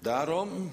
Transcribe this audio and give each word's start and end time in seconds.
Daarom, 0.00 0.72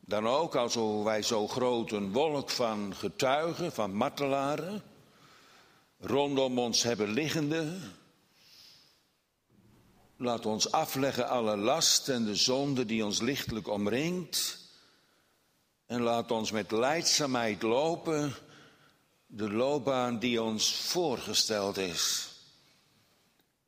dan 0.00 0.28
ook 0.28 0.54
als 0.54 0.74
wij 1.04 1.22
zo 1.22 1.48
groot 1.48 1.90
een 1.90 2.12
wolk 2.12 2.50
van 2.50 2.94
getuigen, 2.94 3.72
van 3.72 3.94
martelaren, 3.94 4.82
rondom 5.98 6.58
ons 6.58 6.82
hebben 6.82 7.08
liggende, 7.08 7.78
laat 10.16 10.46
ons 10.46 10.70
afleggen 10.70 11.28
alle 11.28 11.56
last 11.56 12.08
en 12.08 12.24
de 12.24 12.34
zonde 12.34 12.86
die 12.86 13.04
ons 13.04 13.20
lichtelijk 13.20 13.68
omringt. 13.68 14.64
En 15.86 16.00
laat 16.00 16.30
ons 16.30 16.50
met 16.50 16.70
leidzaamheid 16.70 17.62
lopen 17.62 18.34
de 19.26 19.50
loopbaan 19.50 20.18
die 20.18 20.42
ons 20.42 20.74
voorgesteld 20.74 21.76
is. 21.76 22.35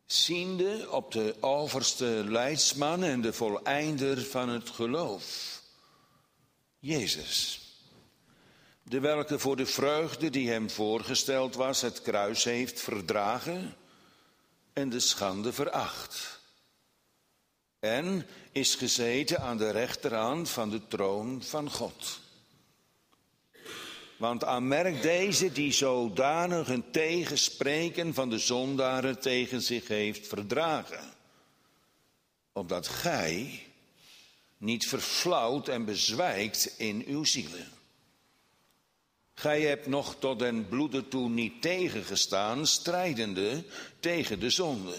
Ziende 0.09 0.91
op 0.91 1.13
de 1.13 1.37
overste 1.41 2.25
leidsman 2.27 3.03
en 3.03 3.21
de 3.21 3.33
voleinder 3.33 4.25
van 4.25 4.49
het 4.49 4.71
geloof, 4.71 5.61
Jezus. 6.79 7.61
De 8.83 9.01
welke 9.01 9.39
voor 9.39 9.57
de 9.57 9.67
vreugde 9.67 10.31
die 10.31 10.51
hem 10.51 10.71
voorgesteld 10.71 11.55
was, 11.55 11.81
het 11.81 12.03
kruis 12.03 12.45
heeft 12.45 12.81
verdragen 12.81 13.77
en 14.73 14.89
de 14.89 15.01
schande 15.01 15.53
veracht. 15.53 16.41
En 17.81 18.27
is 18.53 18.75
gezeten 18.75 19.41
aan 19.41 19.57
de 19.57 19.71
rechterhand 19.71 20.49
van 20.49 20.71
de 20.71 20.87
troon 20.87 21.43
van 21.43 21.71
God. 21.71 22.21
Want 24.19 24.45
aanmerk 24.45 25.03
deze 25.03 25.53
die 25.53 25.73
zodanig 25.73 26.69
een 26.69 26.91
tegenspreken 26.91 28.15
van 28.15 28.31
de 28.31 28.39
zondaren 28.39 29.21
tegen 29.21 29.63
zich 29.63 29.89
heeft 29.89 30.27
verdragen. 30.27 31.13
Opdat 32.53 32.89
gij 32.89 33.63
niet 34.57 34.87
verflauwt 34.87 35.69
en 35.69 35.85
bezwijkt 35.85 36.75
in 36.77 37.05
uw 37.07 37.25
zielen. 37.25 37.73
Gij 39.35 39.61
hebt 39.61 39.87
nog 39.87 40.17
tot 40.19 40.39
den 40.39 40.69
bloede 40.69 41.09
toe 41.09 41.29
niet 41.29 41.63
tegengestaan, 41.63 42.67
strijdende 42.67 43.65
tegen 44.01 44.41
de 44.41 44.51
zonde. 44.51 44.97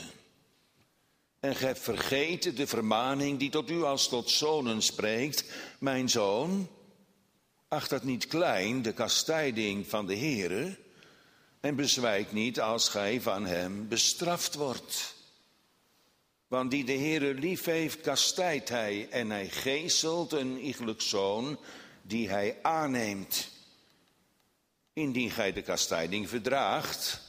En 1.40 1.56
gij 1.56 1.76
vergeten 1.76 2.56
de 2.56 2.68
vermaning 2.68 3.40
die 3.40 3.50
tot 3.50 3.70
u 3.70 3.84
als 3.84 4.08
tot 4.08 4.30
zonen 4.30 4.82
spreekt, 4.82 5.46
mijn 5.80 6.10
zoon, 6.10 6.70
acht 7.70 7.90
dat 7.90 8.04
niet 8.04 8.28
klein, 8.28 8.82
de 8.82 8.94
kastijding 8.94 9.88
van 9.88 10.06
de 10.06 10.18
Heere, 10.18 10.78
en 11.60 11.76
bezwijk 11.76 12.32
niet 12.32 12.60
als 12.60 12.90
gij 12.90 13.22
van 13.22 13.46
hem 13.46 13.88
bestraft 13.88 14.56
wordt. 14.56 15.16
Want 16.48 16.72
die 16.72 16.86
de 16.86 16.94
Heere 16.94 17.34
lief 17.34 17.66
heeft, 17.66 18.02
kastijdt 18.02 18.70
hij 18.70 19.10
en 19.10 19.30
hij 19.30 19.50
geestelt 19.50 20.32
een 20.32 20.60
iegelijk 20.60 21.02
zoon 21.02 21.60
die 22.02 22.30
hij 22.30 22.58
aanneemt. 22.62 23.50
Indien 24.94 25.32
gij 25.32 25.54
de 25.54 25.62
kastijding 25.62 26.30
verdraagt, 26.30 27.22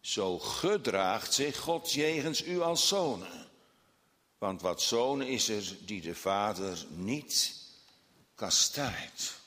zo 0.00 0.38
gedraagt 0.38 1.34
zich 1.34 1.58
God 1.58 1.92
jegens 1.92 2.44
u 2.44 2.60
als 2.60 2.88
zonen. 2.88 3.48
Want 4.38 4.60
wat 4.60 4.82
zoon 4.82 5.22
is 5.22 5.48
er 5.48 5.76
die 5.84 6.00
de 6.00 6.14
vader 6.14 6.86
niet 6.90 7.54
kastijdt. 8.34 9.37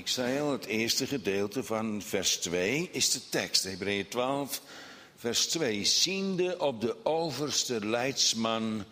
Ik 0.00 0.08
zei 0.08 0.40
al, 0.40 0.52
het 0.52 0.64
eerste 0.64 1.06
gedeelte 1.06 1.64
van 1.64 2.02
vers 2.02 2.36
2 2.36 2.88
is 2.92 3.10
de 3.10 3.28
tekst, 3.28 3.64
Hebreeën 3.64 4.08
12, 4.08 4.62
vers 5.16 5.46
2. 5.46 5.84
Ziende 5.84 6.58
op 6.58 6.80
de 6.80 7.04
overste 7.04 7.86
leidsman 7.86 8.84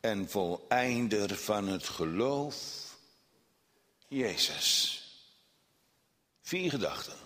en 0.00 0.30
voleinder 0.30 1.36
van 1.36 1.68
het 1.68 1.88
geloof, 1.88 2.56
Jezus. 4.08 5.02
Vier 6.40 6.70
gedachten. 6.70 7.16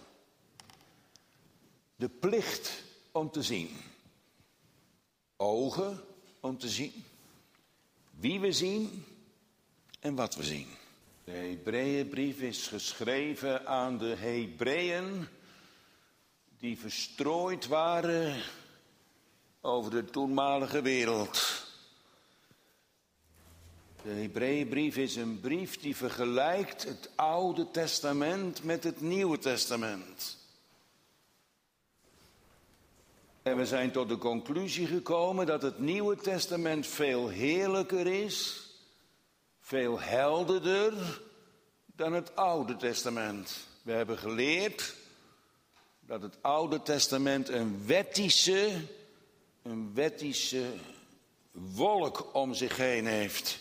De 1.97 2.09
plicht 2.09 2.83
om 3.13 3.31
te 3.31 3.43
zien. 3.43 3.77
Ogen 5.37 6.05
om 6.41 6.59
te 6.59 6.69
zien. 6.69 7.05
Wie 8.11 8.41
we 8.41 8.53
zien 8.53 9.05
en 10.01 10.15
wat 10.15 10.35
we 10.35 10.45
zien. 10.45 10.79
De 11.31 11.37
Hebreeënbrief 11.37 12.41
is 12.41 12.67
geschreven 12.67 13.67
aan 13.67 13.99
de 13.99 14.15
Hebreeën 14.17 15.29
die 16.59 16.79
verstrooid 16.79 17.67
waren 17.67 18.43
over 19.61 19.91
de 19.91 20.05
toenmalige 20.05 20.83
wereld. 20.83 21.65
De 24.03 24.11
Hebreeënbrief 24.11 24.97
is 24.97 25.17
een 25.17 25.41
brief 25.41 25.79
die 25.79 25.97
vergelijkt 25.97 26.85
het 26.85 27.11
Oude 27.15 27.71
Testament 27.71 28.65
met 28.65 28.85
het 28.85 29.01
Nieuwe 29.01 29.39
Testament. 29.39 30.37
En 33.43 33.57
we 33.57 33.67
zijn 33.67 33.91
tot 33.91 34.09
de 34.09 34.19
conclusie 34.19 34.87
gekomen 34.87 35.47
dat 35.47 35.63
het 35.63 35.79
Nieuwe 35.79 36.17
Testament 36.17 36.87
veel 36.87 37.29
heerlijker 37.29 38.07
is 38.07 38.69
veel 39.71 40.01
helderder 40.01 41.21
dan 41.87 42.13
het 42.13 42.37
Oude 42.37 42.77
Testament. 42.77 43.67
We 43.83 43.93
hebben 43.93 44.19
geleerd 44.19 44.95
dat 46.01 46.23
het 46.23 46.35
Oude 46.41 46.83
Testament 46.83 47.49
een 47.49 47.87
wettische, 47.87 48.71
een 49.63 49.95
wettische 49.95 50.65
wolk 51.53 52.35
om 52.35 52.55
zich 52.55 52.77
heen 52.77 53.07
heeft. 53.07 53.59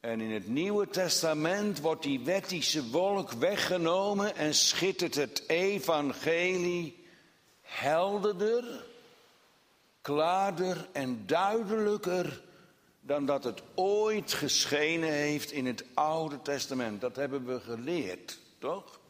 En 0.00 0.20
in 0.20 0.30
het 0.30 0.48
Nieuwe 0.48 0.88
Testament 0.88 1.80
wordt 1.80 2.02
die 2.02 2.20
wettische 2.20 2.90
wolk 2.90 3.32
weggenomen 3.32 4.36
en 4.36 4.54
schittert 4.54 5.14
het 5.14 5.48
evangelie 5.48 7.04
helderder, 7.60 8.84
klaarder 10.00 10.88
en 10.92 11.26
duidelijker 11.26 12.42
dan 13.04 13.26
dat 13.26 13.44
het 13.44 13.62
ooit 13.74 14.32
geschenen 14.32 15.12
heeft 15.12 15.50
in 15.50 15.66
het 15.66 15.84
Oude 15.94 16.42
Testament. 16.42 17.00
Dat 17.00 17.16
hebben 17.16 17.46
we 17.46 17.60
geleerd, 17.60 18.38
toch? 18.58 19.00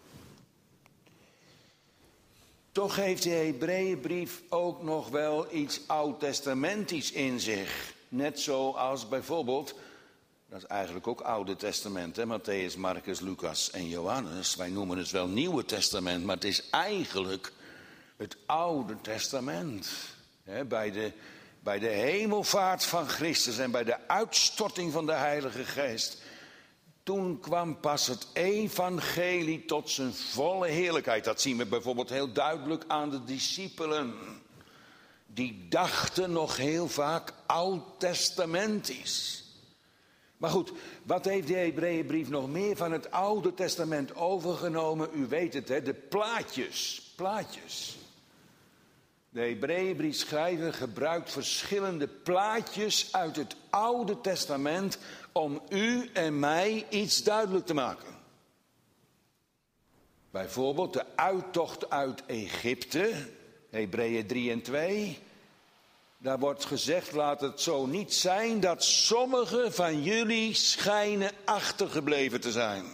Toch 2.72 2.96
heeft 2.96 3.22
de 3.22 3.30
Hebreeënbrief 3.30 4.42
ook 4.48 4.82
nog 4.82 5.08
wel 5.08 5.54
iets 5.54 5.80
oud-testamentisch 5.86 7.12
in 7.12 7.40
zich. 7.40 7.94
Net 8.08 8.40
zoals 8.40 9.08
bijvoorbeeld, 9.08 9.74
dat 10.48 10.58
is 10.58 10.66
eigenlijk 10.66 11.06
ook 11.06 11.20
Oude 11.20 11.56
Testament, 11.56 12.16
hè? 12.16 12.24
Matthäus, 12.26 12.76
Marcus, 12.76 13.20
Lucas 13.20 13.70
en 13.70 13.88
Johannes. 13.88 14.54
Wij 14.54 14.68
noemen 14.68 14.98
het 14.98 15.10
wel 15.10 15.26
Nieuwe 15.26 15.64
Testament, 15.64 16.24
maar 16.24 16.34
het 16.34 16.44
is 16.44 16.70
eigenlijk 16.70 17.52
het 18.16 18.36
Oude 18.46 18.96
Testament. 19.00 19.90
Hè? 20.44 20.64
Bij 20.64 20.90
de 20.90 21.12
bij 21.62 21.78
de 21.78 21.88
hemelvaart 21.88 22.84
van 22.84 23.08
Christus 23.08 23.58
en 23.58 23.70
bij 23.70 23.84
de 23.84 24.08
uitstorting 24.08 24.92
van 24.92 25.06
de 25.06 25.12
Heilige 25.12 25.64
Geest. 25.64 26.22
Toen 27.02 27.40
kwam 27.40 27.80
pas 27.80 28.06
het 28.06 28.26
evangelie 28.32 29.64
tot 29.64 29.90
zijn 29.90 30.12
volle 30.12 30.68
heerlijkheid. 30.68 31.24
Dat 31.24 31.40
zien 31.40 31.56
we 31.56 31.66
bijvoorbeeld 31.66 32.10
heel 32.10 32.32
duidelijk 32.32 32.84
aan 32.86 33.10
de 33.10 33.24
discipelen. 33.24 34.14
Die 35.26 35.66
dachten 35.68 36.32
nog 36.32 36.56
heel 36.56 36.88
vaak 36.88 37.32
oud-testamentisch. 37.46 39.44
Maar 40.36 40.50
goed, 40.50 40.72
wat 41.02 41.24
heeft 41.24 41.46
de 41.46 41.56
Hebreeënbrief 41.56 42.28
nog 42.28 42.48
meer 42.48 42.76
van 42.76 42.92
het 42.92 43.10
Oude 43.10 43.54
Testament 43.54 44.14
overgenomen? 44.14 45.08
U 45.14 45.26
weet 45.26 45.54
het, 45.54 45.68
hè, 45.68 45.82
de 45.82 45.94
plaatjes. 45.94 47.02
Plaatjes. 47.16 47.96
De 49.32 49.40
Hebreeënbriefschrijver 49.40 50.74
gebruikt 50.74 51.32
verschillende 51.32 52.08
plaatjes 52.08 53.08
uit 53.12 53.36
het 53.36 53.56
Oude 53.70 54.20
Testament 54.20 54.98
om 55.32 55.62
u 55.68 56.10
en 56.12 56.38
mij 56.38 56.86
iets 56.88 57.22
duidelijk 57.22 57.66
te 57.66 57.74
maken. 57.74 58.14
Bijvoorbeeld 60.30 60.92
de 60.92 61.04
uittocht 61.14 61.90
uit 61.90 62.22
Egypte, 62.26 63.28
Hebreeën 63.70 64.26
3 64.26 64.50
en 64.50 64.62
2. 64.62 65.18
Daar 66.18 66.38
wordt 66.38 66.64
gezegd, 66.64 67.12
laat 67.12 67.40
het 67.40 67.60
zo 67.60 67.86
niet 67.86 68.14
zijn 68.14 68.60
dat 68.60 68.84
sommigen 68.84 69.72
van 69.72 70.02
jullie 70.02 70.54
schijnen 70.54 71.30
achtergebleven 71.44 72.40
te 72.40 72.52
zijn. 72.52 72.84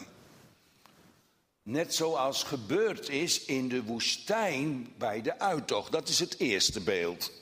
Net 1.69 1.94
zoals 1.94 2.43
gebeurd 2.43 3.09
is 3.09 3.44
in 3.44 3.69
de 3.69 3.82
woestijn 3.82 4.94
bij 4.99 5.23
de 5.23 5.38
uittocht. 5.38 5.93
Dat 5.93 6.09
is 6.09 6.19
het 6.19 6.38
eerste 6.38 6.81
beeld. 6.81 7.32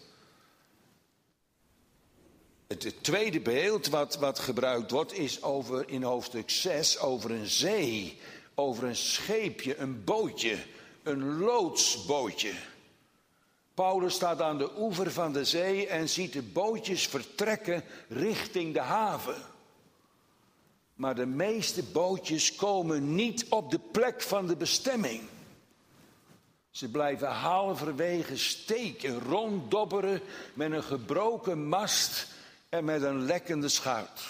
Het 2.66 2.94
tweede 3.02 3.40
beeld 3.40 3.86
wat, 3.86 4.16
wat 4.16 4.38
gebruikt 4.38 4.90
wordt 4.90 5.12
is 5.12 5.42
over, 5.42 5.88
in 5.88 6.02
hoofdstuk 6.02 6.50
6 6.50 6.98
over 6.98 7.30
een 7.30 7.46
zee, 7.46 8.18
over 8.54 8.84
een 8.84 8.96
scheepje, 8.96 9.76
een 9.76 10.04
bootje, 10.04 10.56
een 11.02 11.38
loodsbootje. 11.38 12.52
Paulus 13.74 14.14
staat 14.14 14.40
aan 14.40 14.58
de 14.58 14.70
oever 14.78 15.12
van 15.12 15.32
de 15.32 15.44
zee 15.44 15.86
en 15.86 16.08
ziet 16.08 16.32
de 16.32 16.42
bootjes 16.42 17.06
vertrekken 17.06 17.84
richting 18.08 18.74
de 18.74 18.80
haven. 18.80 19.54
Maar 20.96 21.14
de 21.14 21.26
meeste 21.26 21.82
bootjes 21.82 22.54
komen 22.54 23.14
niet 23.14 23.46
op 23.48 23.70
de 23.70 23.78
plek 23.78 24.22
van 24.22 24.46
de 24.46 24.56
bestemming. 24.56 25.22
Ze 26.70 26.90
blijven 26.90 27.28
halverwege 27.28 28.36
steken, 28.36 29.20
ronddobberen 29.20 30.20
met 30.54 30.72
een 30.72 30.82
gebroken 30.82 31.68
mast 31.68 32.28
en 32.68 32.84
met 32.84 33.02
een 33.02 33.24
lekkende 33.24 33.68
schuit. 33.68 34.20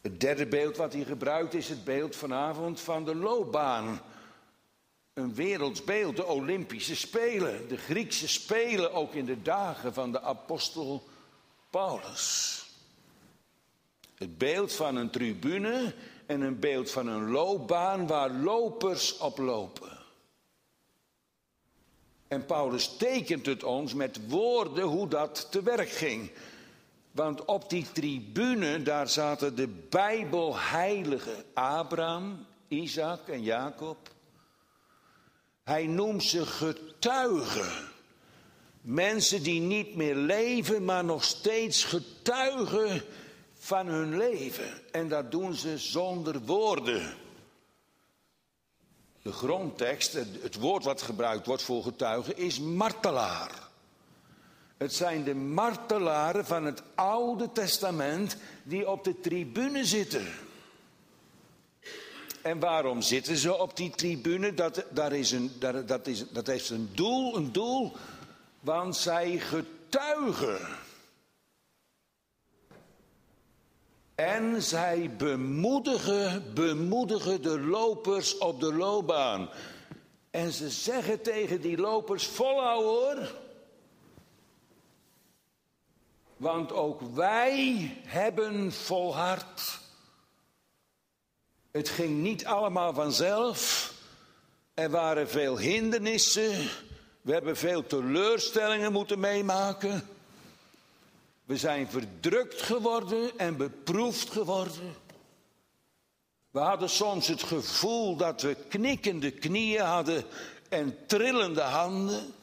Het 0.00 0.20
derde 0.20 0.46
beeld 0.46 0.76
wat 0.76 0.92
hij 0.92 1.04
gebruikt 1.04 1.54
is 1.54 1.68
het 1.68 1.84
beeld 1.84 2.16
vanavond 2.16 2.80
van 2.80 3.04
de 3.04 3.14
loopbaan. 3.14 4.00
Een 5.12 5.34
werelds 5.34 5.84
beeld, 5.84 6.16
de 6.16 6.26
Olympische 6.26 6.96
Spelen, 6.96 7.68
de 7.68 7.76
Griekse 7.76 8.28
Spelen, 8.28 8.92
ook 8.92 9.14
in 9.14 9.24
de 9.24 9.42
dagen 9.42 9.94
van 9.94 10.12
de 10.12 10.20
apostel 10.20 11.08
Paulus. 11.70 12.67
Het 14.18 14.38
beeld 14.38 14.72
van 14.72 14.96
een 14.96 15.10
tribune 15.10 15.94
en 16.26 16.40
een 16.40 16.58
beeld 16.58 16.90
van 16.90 17.06
een 17.06 17.30
loopbaan 17.30 18.06
waar 18.06 18.30
lopers 18.30 19.18
op 19.18 19.38
lopen. 19.38 19.98
En 22.28 22.46
Paulus 22.46 22.96
tekent 22.96 23.46
het 23.46 23.64
ons 23.64 23.94
met 23.94 24.28
woorden 24.28 24.84
hoe 24.84 25.08
dat 25.08 25.50
te 25.50 25.62
werk 25.62 25.90
ging. 25.90 26.30
Want 27.10 27.44
op 27.44 27.70
die 27.70 27.86
tribune, 27.92 28.82
daar 28.82 29.08
zaten 29.08 29.56
de 29.56 29.68
Bijbelheilige 29.68 31.44
Abraham, 31.54 32.46
Isaac 32.68 33.28
en 33.28 33.42
Jacob. 33.42 33.96
Hij 35.64 35.86
noemt 35.86 36.24
ze 36.24 36.46
getuigen. 36.46 37.88
Mensen 38.80 39.42
die 39.42 39.60
niet 39.60 39.94
meer 39.94 40.14
leven, 40.14 40.84
maar 40.84 41.04
nog 41.04 41.24
steeds 41.24 41.84
getuigen 41.84 43.02
van 43.58 43.86
hun 43.86 44.16
leven. 44.16 44.92
En 44.92 45.08
dat 45.08 45.30
doen 45.30 45.54
ze 45.54 45.78
zonder 45.78 46.40
woorden. 46.40 47.14
De 49.22 49.32
grondtekst, 49.32 50.12
het 50.40 50.54
woord 50.54 50.84
wat 50.84 51.02
gebruikt 51.02 51.46
wordt 51.46 51.62
voor 51.62 51.82
getuigen, 51.82 52.36
is 52.36 52.60
martelaar. 52.60 53.68
Het 54.76 54.94
zijn 54.94 55.24
de 55.24 55.34
martelaren 55.34 56.46
van 56.46 56.64
het 56.64 56.82
Oude 56.94 57.52
Testament 57.52 58.36
die 58.62 58.90
op 58.90 59.04
de 59.04 59.20
tribune 59.20 59.84
zitten. 59.84 60.26
En 62.42 62.58
waarom 62.58 63.02
zitten 63.02 63.36
ze 63.36 63.58
op 63.58 63.76
die 63.76 63.90
tribune? 63.90 64.54
Dat, 64.54 64.84
daar 64.90 65.12
is 65.12 65.30
een, 65.30 65.52
dat, 65.86 66.06
is, 66.06 66.24
dat 66.30 66.46
heeft 66.46 66.70
een 66.70 66.90
doel, 66.94 67.36
een 67.36 67.52
doel, 67.52 67.92
want 68.60 68.96
zij 68.96 69.38
getuigen. 69.38 70.58
En 74.18 74.62
zij 74.62 75.10
bemoedigen, 75.16 76.54
bemoedigen 76.54 77.42
de 77.42 77.60
lopers 77.60 78.38
op 78.38 78.60
de 78.60 78.74
loopbaan. 78.74 79.50
En 80.30 80.52
ze 80.52 80.70
zeggen 80.70 81.22
tegen 81.22 81.60
die 81.60 81.76
lopers: 81.76 82.26
volhouden 82.26 82.88
hoor. 82.88 83.34
Want 86.36 86.72
ook 86.72 87.00
wij 87.14 87.96
hebben 88.04 88.72
volhard. 88.72 89.80
Het 91.70 91.88
ging 91.88 92.22
niet 92.22 92.46
allemaal 92.46 92.94
vanzelf. 92.94 93.92
Er 94.74 94.90
waren 94.90 95.28
veel 95.28 95.58
hindernissen. 95.58 96.68
We 97.20 97.32
hebben 97.32 97.56
veel 97.56 97.86
teleurstellingen 97.86 98.92
moeten 98.92 99.20
meemaken. 99.20 100.08
We 101.48 101.56
zijn 101.56 101.88
verdrukt 101.88 102.62
geworden 102.62 103.38
en 103.38 103.56
beproefd 103.56 104.30
geworden. 104.30 104.94
We 106.50 106.58
hadden 106.58 106.90
soms 106.90 107.26
het 107.26 107.42
gevoel 107.42 108.16
dat 108.16 108.42
we 108.42 108.56
knikkende 108.68 109.30
knieën 109.30 109.84
hadden 109.84 110.24
en 110.68 110.96
trillende 111.06 111.60
handen. 111.60 112.34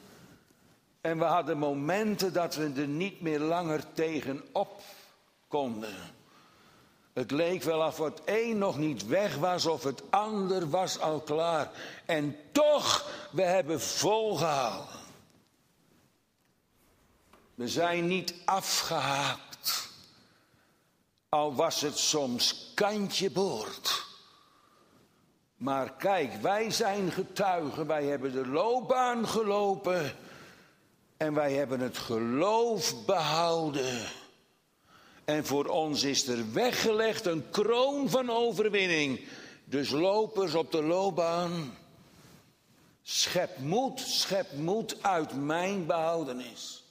En 1.00 1.18
we 1.18 1.24
hadden 1.24 1.58
momenten 1.58 2.32
dat 2.32 2.54
we 2.54 2.72
er 2.76 2.86
niet 2.88 3.20
meer 3.20 3.40
langer 3.40 3.92
tegenop 3.92 4.82
konden. 5.48 5.94
Het 7.12 7.30
leek 7.30 7.62
wel 7.62 7.86
of 7.86 7.98
het 7.98 8.20
een 8.24 8.58
nog 8.58 8.78
niet 8.78 9.06
weg 9.06 9.36
was 9.36 9.66
of 9.66 9.82
het 9.82 10.02
ander 10.10 10.70
was 10.70 11.00
al 11.00 11.20
klaar. 11.20 11.70
En 12.06 12.36
toch, 12.52 13.10
we 13.32 13.42
hebben 13.42 13.80
volgehouden. 13.80 14.95
We 17.56 17.68
zijn 17.68 18.06
niet 18.06 18.34
afgehaakt. 18.44 19.88
Al 21.28 21.54
was 21.54 21.80
het 21.80 21.98
soms 21.98 22.72
kantje 22.74 23.30
boord. 23.30 24.04
Maar 25.56 25.92
kijk, 25.92 26.32
wij 26.42 26.70
zijn 26.70 27.12
getuigen. 27.12 27.86
Wij 27.86 28.04
hebben 28.04 28.32
de 28.32 28.46
loopbaan 28.46 29.28
gelopen. 29.28 30.16
En 31.16 31.34
wij 31.34 31.52
hebben 31.52 31.80
het 31.80 31.98
geloof 31.98 33.04
behouden. 33.04 34.06
En 35.24 35.46
voor 35.46 35.66
ons 35.66 36.02
is 36.02 36.28
er 36.28 36.52
weggelegd 36.52 37.26
een 37.26 37.50
kroon 37.50 38.10
van 38.10 38.30
overwinning. 38.30 39.20
Dus 39.64 39.90
lopers 39.90 40.54
op 40.54 40.72
de 40.72 40.82
loopbaan. 40.82 41.78
Schep 43.02 43.58
moed, 43.58 44.00
schep 44.00 44.52
moed 44.52 45.02
uit 45.02 45.34
mijn 45.34 45.86
behoudenis. 45.86 46.85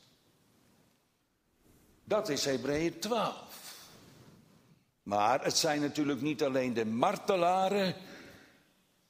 Dat 2.08 2.30
is 2.30 2.46
Hebreeën 2.46 3.00
12. 3.00 3.34
Maar 5.04 5.44
het 5.44 5.58
zijn 5.58 5.82
natuurlijk 5.82 6.22
niet 6.22 6.44
alleen 6.44 6.74
de 6.74 6.86
martelaren 6.86 7.96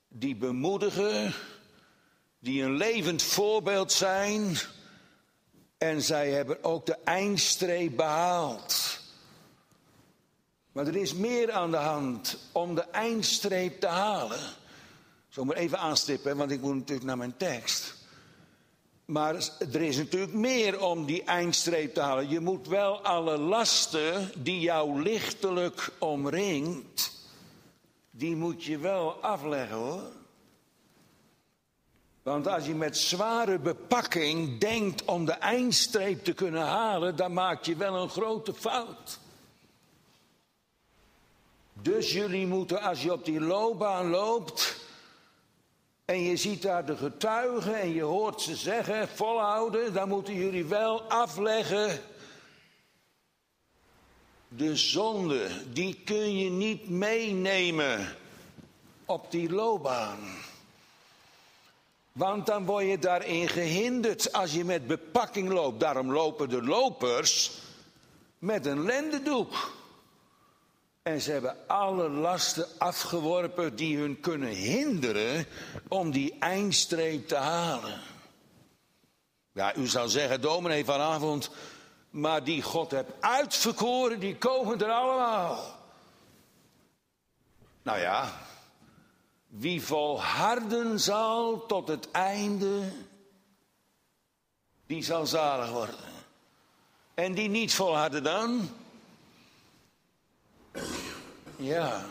die 0.07 0.35
bemoedigen, 0.35 1.33
die 2.39 2.63
een 2.63 2.75
levend 2.75 3.21
voorbeeld 3.21 3.91
zijn. 3.91 4.57
En 5.77 6.01
zij 6.01 6.31
hebben 6.31 6.63
ook 6.63 6.85
de 6.85 6.97
eindstreep 7.03 7.95
behaald. 7.95 8.99
Maar 10.71 10.87
er 10.87 10.95
is 10.95 11.13
meer 11.13 11.51
aan 11.51 11.71
de 11.71 11.77
hand 11.77 12.37
om 12.51 12.75
de 12.75 12.89
eindstreep 12.89 13.79
te 13.79 13.87
halen. 13.87 14.39
Zo 15.29 15.45
maar 15.45 15.55
even 15.55 15.79
aanstippen, 15.79 16.37
want 16.37 16.51
ik 16.51 16.61
moet 16.61 16.75
natuurlijk 16.75 17.07
naar 17.07 17.17
mijn 17.17 17.37
tekst. 17.37 17.95
Maar 19.05 19.35
er 19.59 19.81
is 19.81 19.97
natuurlijk 19.97 20.33
meer 20.33 20.81
om 20.81 21.05
die 21.05 21.23
eindstreep 21.23 21.93
te 21.93 21.99
halen. 21.99 22.29
Je 22.29 22.39
moet 22.39 22.67
wel 22.67 23.01
alle 23.01 23.37
lasten 23.37 24.31
die 24.37 24.59
jou 24.59 25.01
lichtelijk 25.01 25.91
omringt, 25.99 27.11
die 28.11 28.35
moet 28.35 28.63
je 28.63 28.77
wel 28.77 29.13
afleggen 29.13 29.77
hoor. 29.77 30.11
Want 32.23 32.47
als 32.47 32.65
je 32.65 32.75
met 32.75 32.97
zware 32.97 33.59
bepakking 33.59 34.59
denkt 34.59 35.05
om 35.05 35.25
de 35.25 35.31
eindstreep 35.31 36.23
te 36.23 36.33
kunnen 36.33 36.65
halen, 36.65 37.15
dan 37.15 37.33
maak 37.33 37.63
je 37.63 37.75
wel 37.75 37.95
een 37.95 38.09
grote 38.09 38.53
fout. 38.53 39.19
Dus 41.73 42.11
jullie 42.11 42.47
moeten, 42.47 42.81
als 42.81 43.03
je 43.03 43.13
op 43.13 43.25
die 43.25 43.41
loopbaan 43.41 44.09
loopt, 44.09 44.84
en 46.05 46.21
je 46.21 46.37
ziet 46.37 46.61
daar 46.61 46.85
de 46.85 46.97
getuigen 46.97 47.79
en 47.79 47.93
je 47.93 48.01
hoort 48.01 48.41
ze 48.41 48.55
zeggen, 48.55 49.07
volhouden, 49.07 49.93
dan 49.93 50.09
moeten 50.09 50.33
jullie 50.33 50.65
wel 50.65 51.01
afleggen. 51.01 52.01
De 54.47 54.75
zonde, 54.75 55.49
die 55.73 56.01
kun 56.05 56.37
je 56.37 56.49
niet 56.49 56.89
meenemen 56.89 58.15
op 59.05 59.31
die 59.31 59.49
loopbaan. 59.49 60.19
Want 62.11 62.45
dan 62.45 62.65
word 62.65 62.85
je 62.85 62.99
daarin 62.99 63.47
gehinderd 63.47 64.33
als 64.33 64.53
je 64.53 64.65
met 64.65 64.87
bepakking 64.87 65.49
loopt. 65.49 65.79
Daarom 65.79 66.11
lopen 66.11 66.49
de 66.49 66.63
lopers 66.63 67.51
met 68.39 68.65
een 68.65 68.83
lendendoek. 68.83 69.73
En 71.05 71.21
ze 71.21 71.31
hebben 71.31 71.67
alle 71.67 72.09
lasten 72.09 72.67
afgeworpen 72.77 73.75
die 73.75 73.97
hun 73.97 74.19
kunnen 74.19 74.49
hinderen 74.49 75.45
om 75.87 76.11
die 76.11 76.35
eindstreep 76.39 77.27
te 77.27 77.35
halen. 77.35 77.99
Ja, 79.51 79.75
u 79.75 79.87
zou 79.87 80.09
zeggen, 80.09 80.41
dominee 80.41 80.85
vanavond, 80.85 81.49
maar 82.09 82.43
die 82.43 82.61
God 82.61 82.91
hebt 82.91 83.11
uitverkoren, 83.19 84.19
die 84.19 84.37
komen 84.37 84.81
er 84.81 84.91
allemaal. 84.91 85.79
Nou 87.81 87.99
ja, 87.99 88.31
wie 89.47 89.81
volharden 89.81 90.99
zal 90.99 91.65
tot 91.65 91.87
het 91.87 92.11
einde, 92.11 92.91
die 94.85 95.03
zal 95.03 95.25
zalig 95.25 95.69
worden. 95.69 96.13
En 97.13 97.33
die 97.33 97.49
niet 97.49 97.73
volharden 97.73 98.23
dan, 98.23 98.69
ja. 101.55 102.05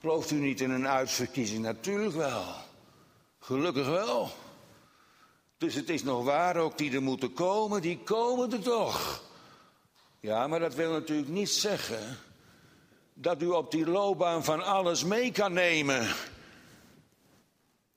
Gelooft 0.00 0.30
u 0.30 0.34
niet 0.34 0.60
in 0.60 0.70
een 0.70 0.88
uitverkiezing? 0.88 1.62
Natuurlijk 1.62 2.14
wel. 2.14 2.44
Gelukkig 3.38 3.86
wel. 3.86 4.30
Dus 5.58 5.74
het 5.74 5.88
is 5.88 6.02
nog 6.02 6.24
waar 6.24 6.56
ook 6.56 6.78
die 6.78 6.92
er 6.92 7.02
moeten 7.02 7.32
komen, 7.32 7.82
die 7.82 7.98
komen 7.98 8.52
er 8.52 8.62
toch. 8.62 9.22
Ja, 10.20 10.46
maar 10.46 10.60
dat 10.60 10.74
wil 10.74 10.90
natuurlijk 10.90 11.28
niet 11.28 11.50
zeggen 11.50 12.16
dat 13.14 13.42
u 13.42 13.46
op 13.46 13.70
die 13.70 13.86
loopbaan 13.86 14.44
van 14.44 14.64
alles 14.64 15.04
mee 15.04 15.32
kan 15.32 15.52
nemen. 15.52 16.14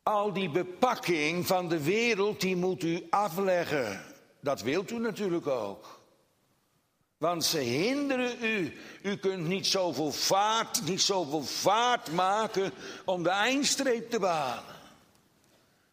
Al 0.03 0.33
die 0.33 0.49
bepakking 0.49 1.47
van 1.47 1.69
de 1.69 1.83
wereld, 1.83 2.41
die 2.41 2.55
moet 2.55 2.83
u 2.83 3.07
afleggen. 3.09 4.01
Dat 4.39 4.61
wilt 4.61 4.91
u 4.91 4.99
natuurlijk 4.99 5.47
ook. 5.47 6.00
Want 7.21 7.45
ze 7.45 7.57
hinderen 7.57 8.43
u. 8.43 8.77
U 9.01 9.15
kunt 9.15 9.47
niet 9.47 9.67
zoveel 9.67 10.11
vaart, 10.11 10.81
niet 10.83 11.01
zoveel 11.01 11.43
vaart 11.43 12.11
maken 12.11 12.71
om 13.05 13.23
de 13.23 13.29
eindstreep 13.29 14.09
te 14.09 14.19
behalen. 14.19 14.75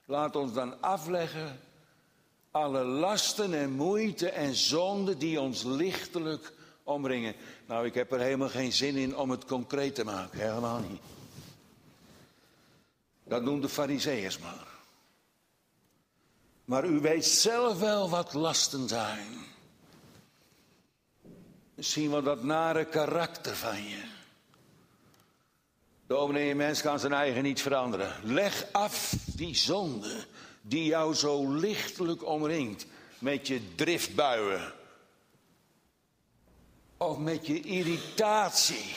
Laat 0.04 0.36
ons 0.36 0.52
dan 0.52 0.82
afleggen 0.82 1.60
alle 2.50 2.84
lasten 2.84 3.54
en 3.54 3.70
moeite 3.70 4.30
en 4.30 4.54
zonden 4.54 5.18
die 5.18 5.40
ons 5.40 5.62
lichtelijk 5.62 6.52
omringen. 6.82 7.34
Nou, 7.66 7.86
ik 7.86 7.94
heb 7.94 8.12
er 8.12 8.20
helemaal 8.20 8.48
geen 8.48 8.72
zin 8.72 8.96
in 8.96 9.16
om 9.16 9.30
het 9.30 9.44
concreet 9.44 9.94
te 9.94 10.04
maken, 10.04 10.40
helemaal 10.40 10.80
niet. 10.80 11.00
Dat 13.24 13.44
doen 13.44 13.60
de 13.60 13.68
fariseeërs 13.68 14.38
maar. 14.38 14.66
Maar 16.64 16.84
u 16.84 17.00
weet 17.00 17.26
zelf 17.26 17.78
wel 17.78 18.10
wat 18.10 18.32
lasten 18.32 18.88
zijn. 18.88 19.56
Misschien 21.78 22.10
wel 22.10 22.22
dat 22.22 22.42
nare 22.42 22.84
karakter 22.84 23.56
van 23.56 23.82
je. 23.82 24.02
De 26.06 26.52
mens 26.54 26.80
kan 26.80 26.98
zijn 26.98 27.12
eigen 27.12 27.42
niet 27.42 27.62
veranderen. 27.62 28.12
Leg 28.22 28.66
af 28.72 29.14
die 29.26 29.54
zonde 29.54 30.26
die 30.60 30.84
jou 30.84 31.14
zo 31.14 31.52
lichtelijk 31.52 32.24
omringt. 32.24 32.86
Met 33.18 33.46
je 33.46 33.74
driftbuien. 33.74 34.72
Of 36.96 37.18
met 37.18 37.46
je 37.46 37.60
irritatie. 37.60 38.96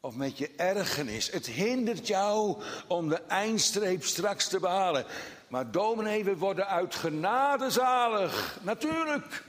Of 0.00 0.14
met 0.14 0.38
je 0.38 0.50
ergernis. 0.56 1.30
Het 1.30 1.46
hindert 1.46 2.06
jou 2.06 2.62
om 2.86 3.08
de 3.08 3.22
eindstreep 3.28 4.04
straks 4.04 4.48
te 4.48 4.60
behalen. 4.60 5.04
Maar 5.48 5.70
dominee, 5.70 6.24
we 6.24 6.36
worden 6.36 6.66
uit 6.66 6.94
genade 6.94 7.70
zalig. 7.70 8.58
Natuurlijk. 8.62 9.44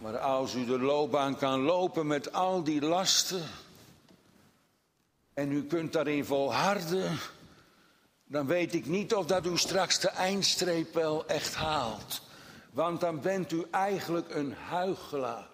Maar 0.00 0.18
als 0.18 0.54
u 0.54 0.64
de 0.64 0.78
loopbaan 0.78 1.36
kan 1.36 1.60
lopen 1.60 2.06
met 2.06 2.32
al 2.32 2.62
die 2.62 2.82
lasten. 2.82 3.42
En 5.34 5.52
u 5.52 5.64
kunt 5.64 5.92
daarin 5.92 6.24
volharden. 6.24 7.18
Dan 8.24 8.46
weet 8.46 8.74
ik 8.74 8.86
niet 8.86 9.14
of 9.14 9.26
dat 9.26 9.46
u 9.46 9.58
straks 9.58 10.00
de 10.00 10.08
eindstreep 10.08 10.94
wel 10.94 11.26
echt 11.26 11.54
haalt. 11.54 12.22
Want 12.72 13.00
dan 13.00 13.20
bent 13.20 13.52
u 13.52 13.66
eigenlijk 13.70 14.34
een 14.34 14.52
huichelaar. 14.52 15.48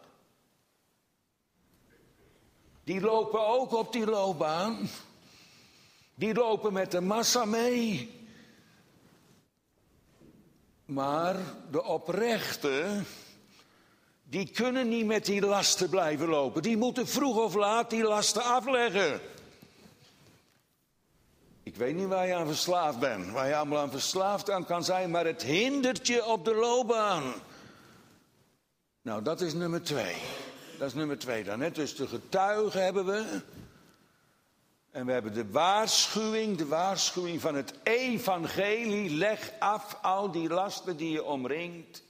Die 2.85 3.01
lopen 3.01 3.47
ook 3.47 3.73
op 3.73 3.93
die 3.93 4.07
loopbaan. 4.07 4.89
Die 6.15 6.35
lopen 6.35 6.73
met 6.73 6.91
de 6.91 7.01
massa 7.01 7.45
mee. 7.45 8.15
Maar 10.85 11.37
de 11.71 11.85
oprechte, 11.85 13.03
die 14.29 14.51
kunnen 14.51 14.89
niet 14.89 15.07
met 15.07 15.25
die 15.25 15.41
lasten 15.41 15.89
blijven 15.89 16.29
lopen. 16.29 16.63
Die 16.63 16.77
moeten 16.77 17.09
vroeg 17.09 17.37
of 17.37 17.55
laat 17.55 17.91
die 17.91 18.03
lasten 18.03 18.43
afleggen. 18.43 19.21
Ik 21.63 21.77
weet 21.77 21.95
niet 21.95 22.07
waar 22.07 22.27
je 22.27 22.35
aan 22.35 22.47
verslaafd 22.47 22.99
bent, 22.99 23.31
waar 23.31 23.49
je 23.49 23.57
allemaal 23.57 23.79
aan 23.79 23.91
verslaafd 23.91 24.51
aan 24.51 24.65
kan 24.65 24.85
zijn, 24.85 25.11
maar 25.11 25.27
het 25.27 25.43
hindert 25.43 26.07
je 26.07 26.25
op 26.25 26.45
de 26.45 26.55
loopbaan. 26.55 27.35
Nou, 29.03 29.23
dat 29.23 29.41
is 29.41 29.55
nummer 29.55 29.83
twee. 29.83 30.17
Dat 30.79 30.89
is 30.89 30.95
nummer 30.95 31.19
twee 31.19 31.45
dan. 31.45 31.61
Hè? 31.61 31.71
Dus 31.71 31.97
de 31.97 32.07
getuigen 32.07 32.85
hebben 32.85 33.07
we. 33.07 33.41
En 34.91 35.07
we 35.07 35.13
hebben 35.13 35.35
de 35.35 35.51
waarschuwing, 35.51 36.57
de 36.57 36.67
waarschuwing 36.67 37.41
van 37.41 37.55
het 37.55 37.75
evangelie. 37.83 39.11
Leg 39.11 39.53
af 39.59 39.99
al 40.03 40.31
die 40.31 40.49
lasten 40.49 40.97
die 40.97 41.11
je 41.11 41.25
omringt. 41.25 42.03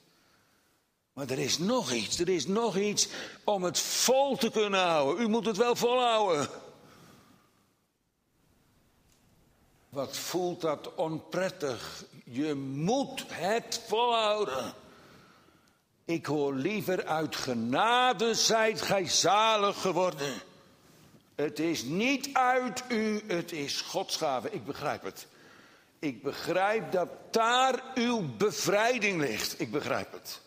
Maar 1.16 1.30
er 1.30 1.38
is 1.38 1.58
nog 1.58 1.92
iets, 1.92 2.18
er 2.18 2.28
is 2.28 2.46
nog 2.46 2.76
iets 2.76 3.08
om 3.44 3.62
het 3.62 3.78
vol 3.78 4.36
te 4.36 4.50
kunnen 4.50 4.80
houden. 4.80 5.24
U 5.24 5.28
moet 5.28 5.46
het 5.46 5.56
wel 5.56 5.76
volhouden. 5.76 6.48
Wat 9.88 10.16
voelt 10.16 10.60
dat 10.60 10.94
onprettig? 10.94 12.04
Je 12.24 12.54
moet 12.54 13.24
het 13.28 13.82
volhouden. 13.86 14.74
Ik 16.04 16.26
hoor 16.26 16.54
liever 16.54 17.06
uit 17.06 17.36
genade 17.36 18.34
zijt 18.34 18.82
gij 18.82 19.08
zalig 19.08 19.80
geworden. 19.80 20.34
Het 21.34 21.58
is 21.58 21.82
niet 21.82 22.28
uit 22.32 22.84
u, 22.88 23.24
het 23.26 23.52
is 23.52 23.80
Gods 23.80 24.16
gave. 24.16 24.50
Ik 24.50 24.64
begrijp 24.64 25.02
het. 25.02 25.26
Ik 25.98 26.22
begrijp 26.22 26.92
dat 26.92 27.08
daar 27.30 27.82
uw 27.94 28.36
bevrijding 28.36 29.20
ligt. 29.20 29.60
Ik 29.60 29.70
begrijp 29.70 30.12
het. 30.12 30.44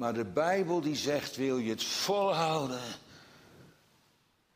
Maar 0.00 0.14
de 0.14 0.24
Bijbel 0.24 0.80
die 0.80 0.96
zegt, 0.96 1.36
wil 1.36 1.58
je 1.58 1.70
het 1.70 1.84
volhouden? 1.84 2.80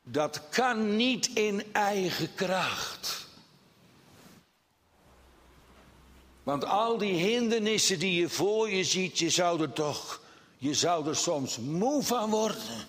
Dat 0.02 0.40
kan 0.48 0.96
niet 0.96 1.30
in 1.34 1.62
eigen 1.72 2.34
kracht. 2.34 3.26
Want 6.42 6.64
al 6.64 6.98
die 6.98 7.12
hindernissen 7.12 7.98
die 7.98 8.20
je 8.20 8.28
voor 8.28 8.70
je 8.70 8.84
ziet, 8.84 9.18
je 9.18 9.30
zou 9.30 9.62
er 9.62 9.72
toch, 9.72 10.20
je 10.56 10.74
zou 10.74 11.08
er 11.08 11.16
soms 11.16 11.58
moe 11.58 12.02
van 12.02 12.30
worden. 12.30 12.86